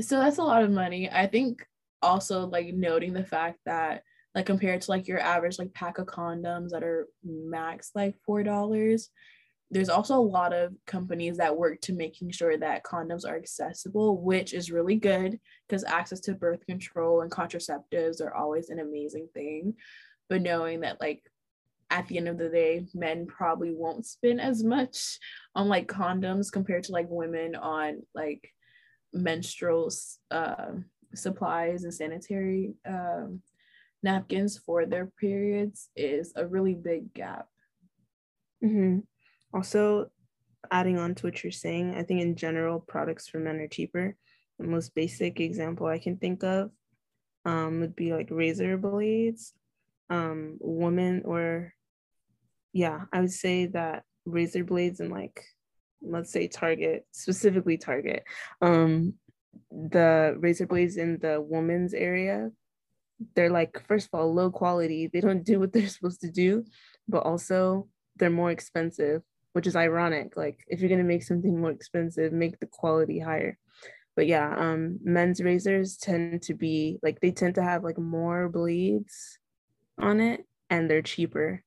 so 0.00 0.18
that's 0.18 0.38
a 0.38 0.42
lot 0.42 0.64
of 0.64 0.70
money. 0.70 1.08
I 1.10 1.26
think 1.26 1.64
also 2.02 2.46
like 2.46 2.74
noting 2.74 3.12
the 3.12 3.24
fact 3.24 3.58
that 3.66 4.02
like 4.34 4.46
compared 4.46 4.80
to 4.82 4.90
like 4.90 5.06
your 5.06 5.20
average 5.20 5.58
like 5.58 5.72
pack 5.74 5.98
of 5.98 6.06
condoms 6.06 6.70
that 6.70 6.82
are 6.82 7.08
max 7.24 7.90
like 7.94 8.16
four 8.24 8.42
dollars 8.42 9.10
there's 9.70 9.88
also 9.90 10.14
a 10.14 10.20
lot 10.20 10.52
of 10.52 10.72
companies 10.86 11.36
that 11.36 11.56
work 11.56 11.80
to 11.82 11.92
making 11.92 12.30
sure 12.30 12.56
that 12.56 12.84
condoms 12.84 13.26
are 13.26 13.36
accessible 13.36 14.20
which 14.20 14.54
is 14.54 14.70
really 14.70 14.96
good 14.96 15.38
because 15.68 15.84
access 15.84 16.20
to 16.20 16.34
birth 16.34 16.64
control 16.66 17.20
and 17.20 17.30
contraceptives 17.30 18.20
are 18.22 18.34
always 18.34 18.70
an 18.70 18.78
amazing 18.78 19.28
thing 19.34 19.74
but 20.28 20.42
knowing 20.42 20.80
that 20.80 21.00
like 21.00 21.22
at 21.90 22.06
the 22.08 22.18
end 22.18 22.28
of 22.28 22.38
the 22.38 22.48
day 22.48 22.86
men 22.94 23.26
probably 23.26 23.72
won't 23.72 24.06
spend 24.06 24.40
as 24.40 24.62
much 24.62 25.18
on 25.54 25.68
like 25.68 25.88
condoms 25.88 26.52
compared 26.52 26.84
to 26.84 26.92
like 26.92 27.06
women 27.08 27.54
on 27.54 28.02
like 28.14 28.52
menstrual 29.12 29.90
uh, 30.30 30.72
supplies 31.14 31.84
and 31.84 31.94
sanitary 31.94 32.74
um, 32.86 33.40
napkins 34.02 34.58
for 34.58 34.86
their 34.86 35.06
periods 35.06 35.88
is 35.96 36.32
a 36.36 36.46
really 36.46 36.74
big 36.74 37.12
gap. 37.14 37.48
hmm 38.60 38.98
Also, 39.52 40.10
adding 40.70 40.98
on 40.98 41.14
to 41.14 41.26
what 41.26 41.42
you're 41.42 41.52
saying, 41.52 41.94
I 41.94 42.02
think 42.02 42.20
in 42.20 42.36
general, 42.36 42.80
products 42.80 43.28
for 43.28 43.38
men 43.38 43.56
are 43.56 43.68
cheaper. 43.68 44.16
The 44.58 44.66
most 44.66 44.94
basic 44.94 45.40
example 45.40 45.86
I 45.86 45.98
can 45.98 46.16
think 46.16 46.42
of 46.42 46.70
um, 47.44 47.80
would 47.80 47.96
be 47.96 48.12
like 48.12 48.28
razor 48.30 48.76
blades. 48.76 49.54
Um, 50.10 50.56
women 50.60 51.22
or, 51.24 51.74
yeah, 52.72 53.02
I 53.12 53.20
would 53.20 53.32
say 53.32 53.66
that 53.66 54.04
razor 54.24 54.64
blades 54.64 55.00
and 55.00 55.10
like, 55.10 55.44
let's 56.02 56.32
say 56.32 56.48
Target, 56.48 57.06
specifically 57.12 57.76
Target, 57.76 58.24
um, 58.62 59.14
the 59.70 60.34
razor 60.38 60.66
blades 60.66 60.96
in 60.96 61.18
the 61.18 61.40
woman's 61.40 61.94
area, 61.94 62.50
they're 63.34 63.50
like, 63.50 63.84
first 63.86 64.08
of 64.12 64.18
all, 64.18 64.32
low 64.32 64.50
quality. 64.50 65.08
They 65.08 65.20
don't 65.20 65.44
do 65.44 65.58
what 65.58 65.72
they're 65.72 65.88
supposed 65.88 66.20
to 66.22 66.30
do, 66.30 66.64
but 67.06 67.24
also 67.24 67.88
they're 68.16 68.30
more 68.30 68.50
expensive 68.50 69.22
which 69.58 69.66
is 69.66 69.74
ironic. 69.74 70.36
Like 70.36 70.60
if 70.68 70.78
you're 70.78 70.88
gonna 70.88 71.02
make 71.02 71.24
something 71.24 71.60
more 71.60 71.72
expensive, 71.72 72.32
make 72.32 72.60
the 72.60 72.66
quality 72.66 73.18
higher. 73.18 73.58
But 74.14 74.28
yeah, 74.28 74.54
um, 74.56 75.00
men's 75.02 75.42
razors 75.42 75.96
tend 75.96 76.42
to 76.42 76.54
be 76.54 77.00
like 77.02 77.18
they 77.18 77.32
tend 77.32 77.56
to 77.56 77.62
have 77.64 77.82
like 77.82 77.98
more 77.98 78.48
blades 78.48 79.40
on 80.00 80.20
it, 80.20 80.46
and 80.70 80.88
they're 80.88 81.02
cheaper. 81.02 81.64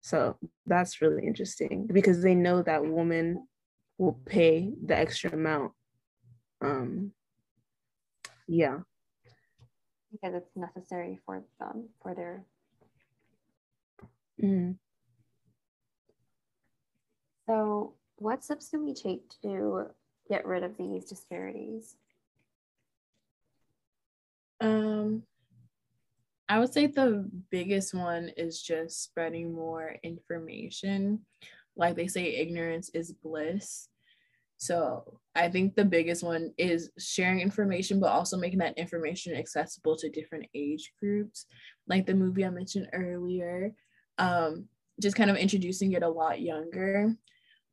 So 0.00 0.38
that's 0.64 1.02
really 1.02 1.26
interesting 1.26 1.88
because 1.92 2.22
they 2.22 2.36
know 2.36 2.62
that 2.62 2.86
woman 2.86 3.48
will 3.98 4.20
pay 4.24 4.72
the 4.86 4.96
extra 4.96 5.32
amount. 5.32 5.72
Um, 6.60 7.10
yeah. 8.46 8.78
Because 10.12 10.36
it's 10.36 10.54
necessary 10.54 11.18
for 11.26 11.42
them 11.58 11.88
for 12.00 12.14
their 12.14 12.44
Mhm. 14.40 14.78
So, 17.48 17.94
what 18.16 18.44
steps 18.44 18.68
can 18.68 18.84
we 18.84 18.92
take 18.92 19.22
to 19.42 19.86
get 20.28 20.46
rid 20.46 20.62
of 20.64 20.76
these 20.76 21.06
disparities? 21.06 21.96
Um, 24.60 25.22
I 26.46 26.58
would 26.58 26.72
say 26.72 26.88
the 26.88 27.26
biggest 27.50 27.94
one 27.94 28.30
is 28.36 28.60
just 28.60 29.02
spreading 29.02 29.54
more 29.54 29.96
information. 30.02 31.20
Like 31.74 31.96
they 31.96 32.06
say, 32.06 32.34
ignorance 32.34 32.90
is 32.92 33.12
bliss. 33.12 33.88
So 34.58 35.20
I 35.34 35.48
think 35.48 35.74
the 35.74 35.84
biggest 35.84 36.22
one 36.22 36.52
is 36.58 36.90
sharing 36.98 37.40
information, 37.40 37.98
but 37.98 38.10
also 38.10 38.36
making 38.36 38.58
that 38.58 38.76
information 38.76 39.34
accessible 39.34 39.96
to 39.96 40.10
different 40.10 40.46
age 40.54 40.92
groups. 41.00 41.46
Like 41.86 42.04
the 42.04 42.14
movie 42.14 42.44
I 42.44 42.50
mentioned 42.50 42.88
earlier, 42.92 43.72
um, 44.18 44.66
just 45.00 45.16
kind 45.16 45.30
of 45.30 45.36
introducing 45.36 45.92
it 45.92 46.02
a 46.02 46.08
lot 46.08 46.42
younger, 46.42 47.14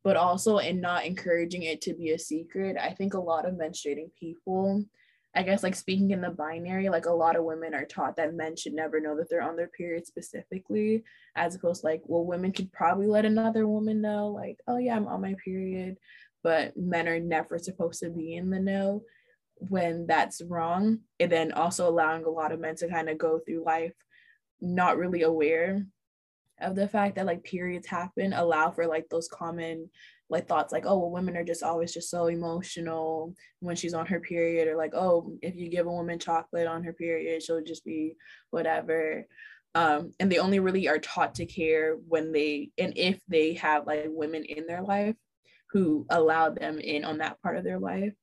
but 0.06 0.16
also 0.16 0.58
in 0.58 0.80
not 0.80 1.04
encouraging 1.04 1.64
it 1.64 1.80
to 1.80 1.92
be 1.92 2.12
a 2.12 2.18
secret. 2.18 2.76
I 2.80 2.90
think 2.90 3.14
a 3.14 3.20
lot 3.20 3.44
of 3.44 3.54
menstruating 3.54 4.10
people 4.14 4.84
I 5.34 5.42
guess 5.42 5.64
like 5.64 5.74
speaking 5.74 6.12
in 6.12 6.22
the 6.22 6.30
binary, 6.30 6.88
like 6.88 7.04
a 7.04 7.12
lot 7.12 7.36
of 7.36 7.44
women 7.44 7.74
are 7.74 7.84
taught 7.84 8.16
that 8.16 8.32
men 8.32 8.56
should 8.56 8.72
never 8.72 9.00
know 9.00 9.16
that 9.16 9.28
they're 9.28 9.42
on 9.42 9.56
their 9.56 9.66
period 9.68 10.06
specifically, 10.06 11.04
as 11.34 11.54
opposed 11.54 11.82
to 11.82 11.88
like, 11.88 12.00
well, 12.06 12.24
women 12.24 12.52
could 12.52 12.72
probably 12.72 13.06
let 13.06 13.26
another 13.26 13.68
woman 13.68 14.00
know, 14.00 14.28
like, 14.28 14.58
oh 14.66 14.78
yeah, 14.78 14.96
I'm 14.96 15.06
on 15.06 15.20
my 15.20 15.34
period, 15.44 15.98
but 16.42 16.74
men 16.74 17.06
are 17.06 17.20
never 17.20 17.58
supposed 17.58 18.00
to 18.00 18.08
be 18.08 18.34
in 18.34 18.48
the 18.48 18.60
know 18.60 19.02
when 19.56 20.06
that's 20.06 20.40
wrong. 20.40 21.00
And 21.20 21.30
then 21.30 21.52
also 21.52 21.86
allowing 21.86 22.24
a 22.24 22.30
lot 22.30 22.52
of 22.52 22.60
men 22.60 22.76
to 22.76 22.88
kind 22.88 23.10
of 23.10 23.18
go 23.18 23.38
through 23.38 23.62
life 23.62 23.92
not 24.62 24.96
really 24.96 25.20
aware 25.20 25.84
of 26.60 26.74
the 26.74 26.88
fact 26.88 27.16
that 27.16 27.26
like 27.26 27.44
periods 27.44 27.86
happen, 27.86 28.32
allow 28.32 28.70
for 28.70 28.86
like 28.86 29.08
those 29.08 29.28
common 29.28 29.90
like 30.28 30.48
thoughts 30.48 30.72
like 30.72 30.84
oh 30.86 30.98
well 30.98 31.10
women 31.10 31.36
are 31.36 31.44
just 31.44 31.62
always 31.62 31.92
just 31.92 32.10
so 32.10 32.26
emotional 32.26 33.34
when 33.60 33.76
she's 33.76 33.94
on 33.94 34.06
her 34.06 34.18
period 34.18 34.66
or 34.66 34.76
like 34.76 34.92
oh 34.94 35.32
if 35.40 35.54
you 35.54 35.68
give 35.68 35.86
a 35.86 35.90
woman 35.90 36.18
chocolate 36.18 36.66
on 36.66 36.82
her 36.82 36.92
period 36.92 37.42
she'll 37.42 37.62
just 37.62 37.84
be 37.84 38.14
whatever. 38.50 39.26
Um, 39.74 40.14
and 40.18 40.32
they 40.32 40.38
only 40.38 40.58
really 40.58 40.88
are 40.88 40.98
taught 40.98 41.34
to 41.34 41.44
care 41.44 41.96
when 42.08 42.32
they 42.32 42.70
and 42.78 42.94
if 42.96 43.20
they 43.28 43.54
have 43.54 43.86
like 43.86 44.06
women 44.08 44.44
in 44.44 44.66
their 44.66 44.82
life 44.82 45.16
who 45.70 46.06
allow 46.08 46.48
them 46.48 46.78
in 46.78 47.04
on 47.04 47.18
that 47.18 47.40
part 47.42 47.58
of 47.58 47.64
their 47.64 47.78
life. 47.78 48.14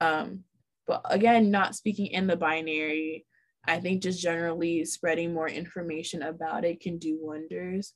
Um, 0.00 0.44
but 0.86 1.02
again 1.06 1.50
not 1.50 1.74
speaking 1.74 2.06
in 2.06 2.26
the 2.26 2.36
binary 2.36 3.26
i 3.66 3.78
think 3.78 4.02
just 4.02 4.20
generally 4.20 4.84
spreading 4.84 5.32
more 5.32 5.48
information 5.48 6.22
about 6.22 6.64
it 6.64 6.80
can 6.80 6.98
do 6.98 7.18
wonders 7.20 7.94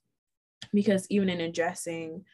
because 0.72 1.06
even 1.10 1.28
in 1.28 1.40
addressing 1.40 2.24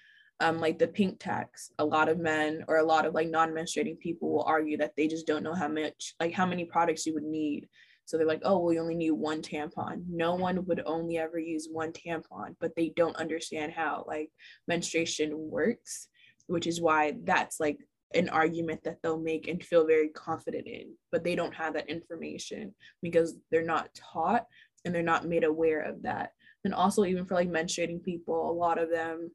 um, 0.41 0.59
like 0.59 0.79
the 0.79 0.89
pink 0.89 1.21
tax, 1.21 1.71
a 1.79 1.85
lot 1.85 2.09
of 2.09 2.19
men 2.19 2.65
or 2.69 2.79
a 2.79 2.85
lot 2.85 3.07
of 3.07 3.15
like 3.15 3.29
non-menstruating 3.29 3.99
people 3.99 4.33
will 4.33 4.43
argue 4.43 4.77
that 4.79 4.93
they 4.97 5.07
just 5.07 5.27
don't 5.27 5.45
know 5.45 5.55
how 5.55 5.69
much, 5.69 6.15
like 6.19 6.33
how 6.33 6.47
many 6.47 6.65
products 6.65 7.07
you 7.07 7.15
would 7.15 7.25
need. 7.25 7.69
So 8.05 8.19
they're 8.19 8.27
like, 8.27 8.43
oh, 8.45 8.59
well, 8.59 8.73
you 8.73 8.81
only 8.81 8.97
need 8.97 9.13
one 9.13 9.41
tampon. 9.41 10.05
No 10.09 10.35
one 10.35 10.67
would 10.67 10.83
only 10.85 11.19
ever 11.19 11.39
use 11.39 11.69
one 11.71 11.93
tampon, 11.93 12.57
but 12.61 12.73
they 12.77 12.93
don't 12.97 13.17
understand 13.17 13.73
how 13.73 14.05
like 14.07 14.31
menstruation 14.69 15.33
works, 15.35 16.09
which 16.47 16.67
is 16.67 16.81
why 16.81 17.15
that's 17.23 17.61
like 17.61 17.79
an 18.15 18.29
argument 18.29 18.83
that 18.85 18.99
they'll 19.03 19.19
make 19.19 19.49
and 19.49 19.63
feel 19.63 19.87
very 19.87 20.09
confident 20.09 20.67
in, 20.67 20.95
but 21.11 21.25
they 21.25 21.35
don't 21.35 21.55
have 21.55 21.75
that 21.75 21.89
information 21.89 22.75
because 23.03 23.37
they're 23.51 23.65
not 23.65 23.89
taught 23.95 24.47
and 24.85 24.95
they're 24.95 25.03
not 25.03 25.27
made 25.27 25.45
aware 25.45 25.81
of 25.81 26.03
that. 26.03 26.33
And 26.65 26.75
also, 26.75 27.05
even 27.05 27.27
for 27.27 27.35
like 27.35 27.51
menstruating 27.51 28.03
people, 28.03 28.51
a 28.51 28.53
lot 28.53 28.79
of 28.79 28.91
them 28.91 29.31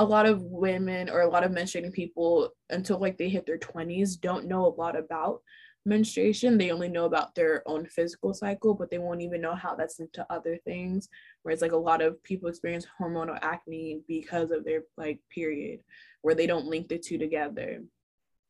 a 0.00 0.04
lot 0.04 0.24
of 0.24 0.40
women 0.40 1.10
or 1.10 1.20
a 1.20 1.28
lot 1.28 1.44
of 1.44 1.52
menstruating 1.52 1.92
people 1.92 2.48
until 2.70 2.98
like 2.98 3.18
they 3.18 3.28
hit 3.28 3.44
their 3.44 3.58
20s 3.58 4.18
don't 4.18 4.46
know 4.46 4.64
a 4.64 4.76
lot 4.80 4.96
about 4.96 5.42
menstruation 5.86 6.58
they 6.58 6.70
only 6.70 6.88
know 6.88 7.06
about 7.06 7.34
their 7.34 7.62
own 7.66 7.86
physical 7.86 8.34
cycle 8.34 8.74
but 8.74 8.90
they 8.90 8.98
won't 8.98 9.22
even 9.22 9.40
know 9.40 9.54
how 9.54 9.74
that's 9.74 9.98
linked 9.98 10.14
to 10.14 10.26
other 10.30 10.58
things. 10.64 11.08
Whereas 11.42 11.62
like 11.62 11.72
a 11.72 11.76
lot 11.76 12.02
of 12.02 12.22
people 12.22 12.48
experience 12.48 12.86
hormonal 13.00 13.38
acne 13.42 14.00
because 14.06 14.50
of 14.50 14.64
their 14.64 14.82
like 14.96 15.20
period 15.30 15.80
where 16.22 16.34
they 16.34 16.46
don't 16.46 16.66
link 16.66 16.88
the 16.88 16.98
two 16.98 17.18
together. 17.18 17.80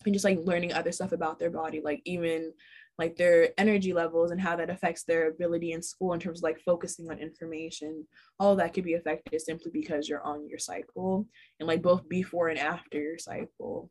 And 0.05 0.15
just 0.15 0.25
like 0.25 0.41
learning 0.43 0.73
other 0.73 0.93
stuff 0.93 1.13
about 1.13 1.39
their 1.39 1.51
body 1.51 1.81
like 1.85 2.01
even 2.05 2.53
like 2.99 3.17
their 3.17 3.49
energy 3.59 3.93
levels 3.95 4.31
and 4.31 4.41
how 4.41 4.57
that 4.57 4.69
affects 4.69 5.05
their 5.05 5.29
ability 5.29 5.73
in 5.73 5.83
school 5.83 6.13
in 6.13 6.21
terms 6.21 6.41
of 6.41 6.43
like 6.43 6.61
focusing 6.61 7.11
on 7.11 7.19
information 7.19 8.07
all 8.39 8.57
that 8.57 8.75
could 8.75 8.85
be 8.85 8.95
affected 8.95 9.41
simply 9.41 9.71
because 9.73 10.09
you're 10.09 10.23
on 10.23 10.49
your 10.49 10.59
cycle 10.59 11.27
and 11.59 11.67
like 11.67 11.83
both 11.83 12.07
before 12.09 12.49
and 12.49 12.59
after 12.59 12.99
your 12.99 13.19
cycle 13.19 13.91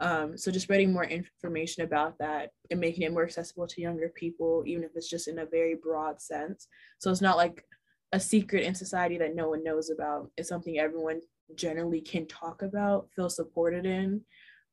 um, 0.00 0.36
so 0.36 0.50
just 0.50 0.64
spreading 0.64 0.92
more 0.92 1.04
information 1.04 1.84
about 1.84 2.18
that 2.18 2.50
and 2.70 2.80
making 2.80 3.02
it 3.02 3.12
more 3.12 3.24
accessible 3.24 3.66
to 3.66 3.80
younger 3.82 4.10
people 4.14 4.62
even 4.66 4.82
if 4.82 4.90
it's 4.94 5.10
just 5.10 5.28
in 5.28 5.40
a 5.40 5.46
very 5.46 5.74
broad 5.74 6.20
sense. 6.20 6.68
So 6.98 7.10
it's 7.10 7.20
not 7.20 7.36
like 7.36 7.64
a 8.12 8.18
secret 8.18 8.64
in 8.64 8.74
society 8.74 9.18
that 9.18 9.36
no 9.36 9.50
one 9.50 9.62
knows 9.62 9.90
about. 9.90 10.30
It's 10.36 10.48
something 10.48 10.78
everyone 10.78 11.20
generally 11.54 12.00
can 12.00 12.26
talk 12.26 12.62
about 12.62 13.08
feel 13.14 13.28
supported 13.28 13.84
in. 13.84 14.22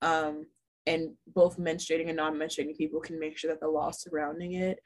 Um, 0.02 0.46
and 0.86 1.10
both 1.36 1.58
menstruating 1.58 2.08
and 2.08 2.16
non-menstruating 2.16 2.78
people 2.78 3.02
can 3.02 3.20
make 3.20 3.38
sure 3.38 3.52
that 3.52 3.60
the 3.60 3.68
laws 3.68 4.02
surrounding 4.02 4.54
it 4.54 4.80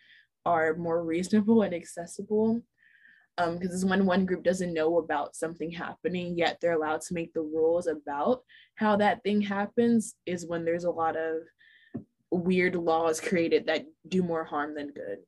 are 0.46 0.76
more 0.76 1.04
reasonable 1.04 1.62
and 1.62 1.76
accessible 1.76 2.64
because 3.38 3.84
um, 3.84 3.89
when 3.89 4.06
one 4.06 4.26
group 4.26 4.44
doesn't 4.44 4.74
know 4.74 4.98
about 4.98 5.36
something 5.36 5.72
happening 5.72 6.38
yet 6.38 6.58
they're 6.62 6.74
allowed 6.74 7.02
to 7.02 7.13
make 7.13 7.34
the 7.34 7.41
rules 7.41 7.88
about 7.88 8.44
how 8.76 8.96
that 8.96 9.24
thing 9.24 9.41
happens 9.41 10.15
is 10.26 10.46
when 10.46 10.65
there's 10.65 10.84
a 10.84 10.91
lot 10.91 11.15
of 11.15 11.38
weird 12.30 12.76
laws 12.76 13.20
created 13.20 13.65
that 13.65 13.86
do 14.08 14.22
more 14.22 14.44
harm 14.44 14.76
than 14.76 14.91
good 14.91 15.20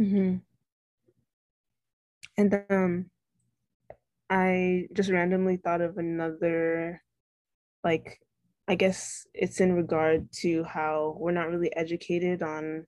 mm-hmm. 0.00 0.36
and 2.38 2.64
um 2.70 3.06
i 4.30 4.86
just 4.92 5.10
randomly 5.10 5.56
thought 5.56 5.80
of 5.80 5.98
another 5.98 7.02
like 7.84 8.20
i 8.68 8.74
guess 8.74 9.26
it's 9.34 9.60
in 9.60 9.72
regard 9.72 10.30
to 10.32 10.64
how 10.64 11.16
we're 11.18 11.32
not 11.32 11.48
really 11.48 11.74
educated 11.76 12.42
on 12.42 12.86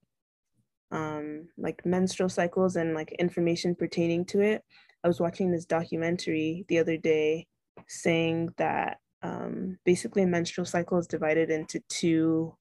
um, 0.94 1.48
like 1.58 1.84
menstrual 1.84 2.28
cycles 2.28 2.76
and 2.76 2.94
like 2.94 3.12
information 3.18 3.74
pertaining 3.74 4.24
to 4.26 4.40
it. 4.40 4.62
I 5.02 5.08
was 5.08 5.20
watching 5.20 5.50
this 5.50 5.66
documentary 5.66 6.64
the 6.68 6.78
other 6.78 6.96
day 6.96 7.46
saying 7.88 8.50
that 8.58 8.98
um, 9.22 9.76
basically 9.84 10.22
a 10.22 10.26
menstrual 10.26 10.64
cycle 10.64 10.98
is 10.98 11.08
divided 11.08 11.50
into 11.50 11.80
two 11.88 12.54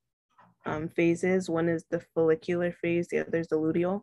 um, 0.66 0.90
phases. 0.90 1.50
One 1.50 1.70
is 1.70 1.86
the 1.92 2.02
follicular 2.16 2.72
phase, 2.72 3.08
the 3.08 3.20
other 3.20 3.38
is 3.38 3.48
the 3.48 3.58
luteal. 3.58 4.02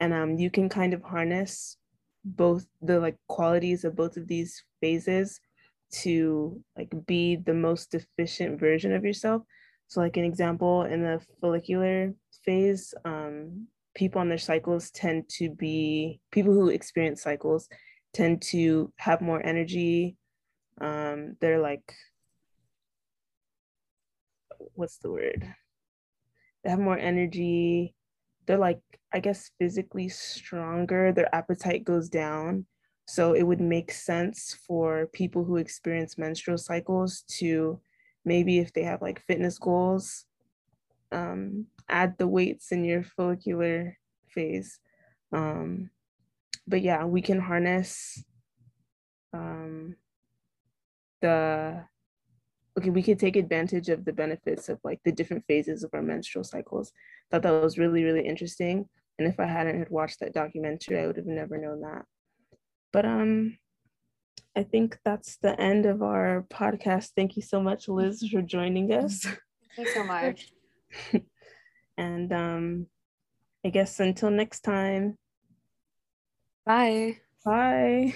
And 0.00 0.12
um, 0.12 0.36
you 0.36 0.50
can 0.50 0.68
kind 0.68 0.92
of 0.92 1.02
harness 1.02 1.76
both 2.24 2.66
the 2.82 2.98
like 2.98 3.16
qualities 3.28 3.84
of 3.84 3.94
both 3.94 4.16
of 4.16 4.26
these 4.26 4.62
phases 4.80 5.40
to 6.02 6.60
like 6.76 6.92
be 7.06 7.36
the 7.36 7.54
most 7.54 7.94
efficient 7.94 8.58
version 8.58 8.92
of 8.92 9.04
yourself. 9.04 9.42
So 9.90 10.00
like 10.00 10.16
an 10.16 10.24
example 10.24 10.84
in 10.84 11.02
the 11.02 11.20
follicular 11.40 12.14
phase, 12.44 12.94
um, 13.04 13.66
people 13.96 14.20
on 14.20 14.28
their 14.28 14.38
cycles 14.38 14.92
tend 14.92 15.28
to 15.30 15.50
be 15.50 16.20
people 16.30 16.52
who 16.52 16.68
experience 16.68 17.22
cycles 17.22 17.68
tend 18.14 18.40
to 18.40 18.92
have 18.98 19.20
more 19.20 19.44
energy. 19.44 20.16
Um, 20.80 21.36
they're 21.40 21.58
like, 21.58 21.92
what's 24.74 24.98
the 24.98 25.10
word? 25.10 25.44
They 26.62 26.70
have 26.70 26.78
more 26.78 26.98
energy. 26.98 27.96
They're 28.46 28.58
like, 28.58 28.82
I 29.12 29.18
guess, 29.18 29.50
physically 29.58 30.08
stronger. 30.08 31.10
Their 31.10 31.34
appetite 31.34 31.82
goes 31.82 32.08
down. 32.08 32.64
So 33.08 33.32
it 33.32 33.42
would 33.42 33.60
make 33.60 33.90
sense 33.90 34.56
for 34.68 35.08
people 35.12 35.42
who 35.42 35.56
experience 35.56 36.16
menstrual 36.16 36.58
cycles 36.58 37.24
to 37.38 37.80
maybe 38.24 38.58
if 38.58 38.72
they 38.72 38.82
have 38.82 39.02
like 39.02 39.22
fitness 39.26 39.58
goals, 39.58 40.26
um, 41.12 41.66
add 41.88 42.16
the 42.18 42.28
weights 42.28 42.72
in 42.72 42.84
your 42.84 43.02
follicular 43.02 43.96
phase. 44.28 44.78
Um, 45.32 45.90
but 46.66 46.82
yeah, 46.82 47.04
we 47.04 47.22
can 47.22 47.40
harness 47.40 48.22
um, 49.32 49.96
the 51.20 51.84
okay, 52.78 52.90
we 52.90 53.02
can 53.02 53.16
take 53.16 53.36
advantage 53.36 53.88
of 53.88 54.04
the 54.04 54.12
benefits 54.12 54.68
of 54.68 54.78
like 54.84 55.00
the 55.04 55.12
different 55.12 55.44
phases 55.46 55.82
of 55.82 55.90
our 55.92 56.02
menstrual 56.02 56.44
cycles. 56.44 56.92
Thought 57.30 57.42
that 57.42 57.62
was 57.62 57.78
really, 57.78 58.04
really 58.04 58.26
interesting. 58.26 58.88
And 59.18 59.28
if 59.28 59.38
I 59.38 59.46
hadn't 59.46 59.78
had 59.78 59.90
watched 59.90 60.20
that 60.20 60.32
documentary, 60.32 60.98
I 60.98 61.06
would 61.06 61.16
have 61.16 61.26
never 61.26 61.58
known 61.58 61.82
that. 61.82 62.04
But 62.92 63.04
um 63.04 63.58
I 64.56 64.64
think 64.64 64.98
that's 65.04 65.36
the 65.36 65.58
end 65.60 65.86
of 65.86 66.02
our 66.02 66.44
podcast. 66.50 67.10
Thank 67.14 67.36
you 67.36 67.42
so 67.42 67.62
much, 67.62 67.88
Liz, 67.88 68.26
for 68.32 68.42
joining 68.42 68.92
us. 68.92 69.22
Thank 69.76 69.88
you 69.88 69.94
so 69.94 70.04
much. 70.04 70.52
and 71.96 72.32
um, 72.32 72.86
I 73.64 73.70
guess 73.70 74.00
until 74.00 74.30
next 74.30 74.60
time. 74.60 75.16
Bye. 76.66 77.18
Bye. 77.44 78.14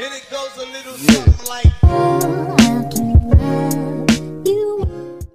And 0.00 0.14
it 0.14 0.30
goes 0.30 0.56
a 0.56 0.66
little 0.66 0.94
something 0.94 1.48
like. 3.42 3.57